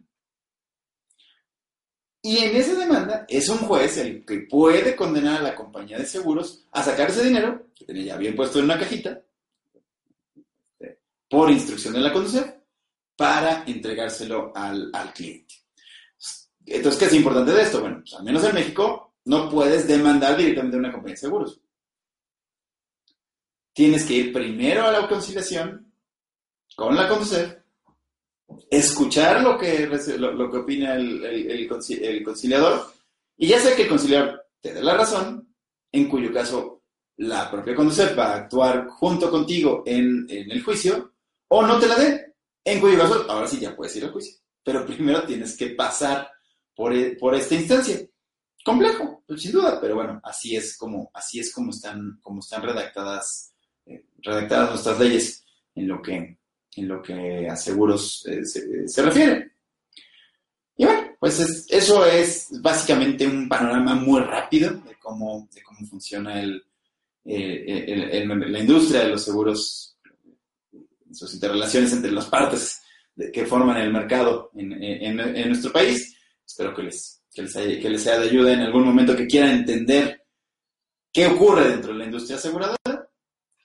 Y 2.21 2.38
en 2.38 2.57
esa 2.57 2.75
demanda 2.75 3.25
es 3.29 3.49
un 3.49 3.59
juez 3.59 3.97
el 3.99 4.25
que 4.25 4.41
puede 4.41 4.97
condenar 4.97 5.38
a 5.41 5.43
la 5.43 5.55
compañía 5.55 5.99
de 5.99 6.07
seguros 6.07 6.67
a 6.73 6.83
sacar 6.83 7.11
ese 7.11 7.25
dinero, 7.25 7.69
que 7.75 7.85
tenía 7.85 8.05
ya 8.05 8.17
bien 8.17 8.35
puesto 8.35 8.59
en 8.59 8.64
una 8.64 8.79
cajita, 8.79 9.23
por 11.29 11.51
instrucción 11.51 11.95
de 11.95 12.01
la 12.01 12.12
Conducef, 12.12 12.55
para 13.17 13.64
entregárselo 13.67 14.53
al, 14.55 14.91
al 14.93 15.12
cliente. 15.12 15.55
Entonces, 16.64 16.99
¿qué 17.01 17.07
es 17.07 17.14
importante 17.14 17.53
de 17.53 17.62
esto? 17.62 17.81
Bueno, 17.81 17.99
pues, 18.01 18.14
al 18.14 18.25
menos 18.25 18.45
en 18.45 18.55
México 18.55 19.14
no 19.25 19.49
puedes 19.51 19.87
demandar 19.88 20.37
directamente 20.37 20.77
a 20.77 20.81
una 20.81 20.93
compañía 20.93 21.14
de 21.14 21.21
seguros. 21.21 21.61
Tienes 23.73 24.05
que 24.05 24.14
ir 24.14 24.33
primero 24.33 24.85
a 24.87 24.93
la 24.93 25.09
conciliación 25.09 25.93
con 26.77 26.95
la 26.97 27.09
Conducef, 27.09 27.57
escuchar 28.71 29.43
lo 29.43 29.59
que, 29.59 29.87
lo, 30.19 30.51
que 30.51 30.57
opina 30.59 30.95
el, 30.95 31.25
el- 31.25 31.51
el 31.51 31.69
conci- 31.69 32.01
el 32.03 32.23
conciliador, 32.23 32.93
y 33.37 33.49
ya 33.49 33.59
sea 33.61 33.75
que 33.77 33.83
el 33.83 33.88
conciliador 33.88 34.47
te 34.61 34.73
dé 34.75 34.83
la 34.83 34.95
razón, 34.97 35.55
en 35.93 36.09
cuyo 36.09 36.33
caso 36.33 36.83
la 37.19 37.51
propia 37.51 37.75
Conducef 37.75 38.17
va 38.19 38.27
a 38.33 38.37
actuar 38.37 38.87
junto 38.88 39.31
contigo 39.31 39.83
en, 39.87 40.27
en 40.29 40.51
el 40.51 40.62
juicio, 40.62 41.14
o 41.49 41.67
no 41.67 41.79
te 41.79 41.87
la 41.87 41.97
dé, 41.97 42.35
en 42.65 42.81
cuyo 42.81 42.99
caso 42.99 43.27
ahora 43.31 43.47
sí 43.49 43.59
ya 43.61 43.75
puedes 43.75 43.95
ir 43.97 44.05
al 44.05 44.13
juicio. 44.13 44.37
Pero 44.63 44.85
primero 44.87 45.23
tienes 45.25 45.57
que 45.57 45.71
pasar 45.71 46.31
por, 46.75 46.93
e- 46.95 47.17
por 47.17 47.35
esta 47.35 47.55
instancia. 47.55 48.01
Complejo, 48.65 49.23
pues, 49.27 49.41
sin 49.43 49.53
duda, 49.53 49.81
pero 49.81 49.95
bueno, 49.95 50.21
así 50.25 50.55
es 50.57 50.77
como, 50.77 51.11
así 51.15 51.41
es 51.41 51.53
como 51.53 51.71
están, 51.71 52.19
como 52.21 52.41
están 52.41 52.63
redactadas, 52.63 53.55
eh, 53.87 54.05
redactadas 54.19 54.71
nuestras 54.71 54.99
leyes 55.01 55.45
en 55.75 55.89
lo 55.89 56.03
que, 56.03 56.39
en 56.77 56.89
lo 56.89 57.01
que 57.03 57.49
a 57.49 57.57
seguros 57.57 58.27
eh, 58.27 58.45
se, 58.45 59.03
refiere. 59.03 59.53
Y 60.77 60.85
bueno, 60.85 61.17
pues 61.19 61.41
es- 61.41 61.67
eso 61.71 62.05
es 62.07 62.49
básicamente 62.61 63.27
un 63.27 63.49
panorama 63.49 63.95
muy 63.95 64.21
rápido 64.21 64.71
de 64.83 64.97
cómo, 64.99 65.49
de 65.53 65.63
cómo 65.63 65.81
funciona 65.87 66.41
el, 66.41 66.63
eh, 67.25 68.25
la 68.27 68.59
industria 68.59 69.01
de 69.01 69.09
los 69.11 69.25
seguros, 69.25 69.98
sus 71.19 71.35
interrelaciones 71.35 71.93
entre 71.93 72.13
las 72.13 72.27
partes 72.27 72.81
de- 73.15 73.31
que 73.33 73.45
forman 73.47 73.77
el 73.79 73.93
mercado 73.93 74.51
en, 74.55 74.73
en- 74.83 75.49
nuestro 75.49 75.73
país. 75.73 76.17
Espero 76.47 76.75
que 76.75 76.83
les, 76.85 77.23
que, 77.35 77.43
les 77.43 78.03
sea 78.03 78.19
de 78.19 78.29
ayuda 78.29 78.53
en 78.53 78.61
algún 78.61 78.85
momento 78.85 79.17
que 79.17 79.27
quieran 79.27 79.51
entender 79.51 80.25
qué 81.13 81.27
ocurre 81.27 81.69
dentro 81.69 81.93
de 81.93 81.99
la 81.99 82.05
industria 82.05 82.37
aseguradora. 82.37 83.09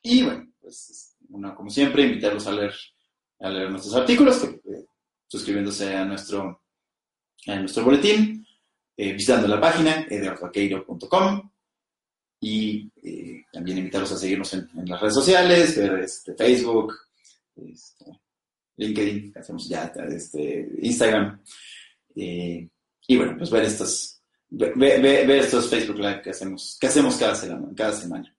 Y 0.01 0.23
bueno, 0.23 0.51
pues 0.59 1.15
como 1.55 1.69
siempre, 1.69 2.03
invitarlos 2.03 2.45
a 2.47 2.51
leer, 2.51 2.73
a 3.39 3.49
leer 3.49 3.69
nuestros 3.69 3.95
artículos, 3.95 4.43
eh, 4.43 4.85
suscribiéndose 5.27 5.95
a 5.95 6.05
nuestro, 6.05 6.61
a 7.47 7.55
nuestro 7.55 7.83
boletín, 7.85 8.45
eh, 8.97 9.13
visitando 9.13 9.47
la 9.47 9.59
página 9.59 10.05
eduardovaqueiro.com 10.09 11.49
y 12.41 12.89
eh, 13.01 13.45
también 13.51 13.77
invitarlos 13.79 14.11
a 14.11 14.17
seguirnos 14.17 14.53
en, 14.53 14.69
en 14.77 14.85
las 14.89 14.99
redes 15.01 15.15
sociales, 15.15 15.77
ver 15.77 15.99
este, 15.99 16.33
Facebook, 16.35 16.93
este, 17.55 18.05
LinkedIn, 18.77 19.31
que 19.33 19.39
hacemos 19.39 19.67
ya, 19.69 19.91
este, 20.09 20.69
Instagram, 20.81 21.41
eh, 22.15 22.69
y 23.07 23.17
bueno, 23.17 23.35
pues 23.37 23.49
ver 23.49 23.63
estos, 23.63 24.21
ver, 24.49 24.73
ver- 24.77 25.01
ver 25.27 25.31
estos 25.39 25.69
Facebook 25.69 25.97
Live 25.99 26.21
que 26.21 26.29
hacemos, 26.31 26.77
que 26.79 26.87
hacemos 26.87 27.15
cada 27.17 27.35
semana, 27.35 27.67
cada 27.75 27.93
semana. 27.93 28.35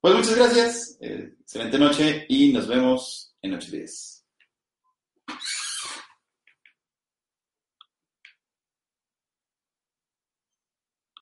Pues 0.00 0.14
muchas 0.14 0.34
gracias, 0.36 0.96
eh, 1.00 1.34
excelente 1.40 1.78
noche 1.78 2.24
y 2.28 2.52
nos 2.52 2.66
vemos 2.66 3.34
en 3.42 3.54
8 3.54 3.70
días. 3.70 4.24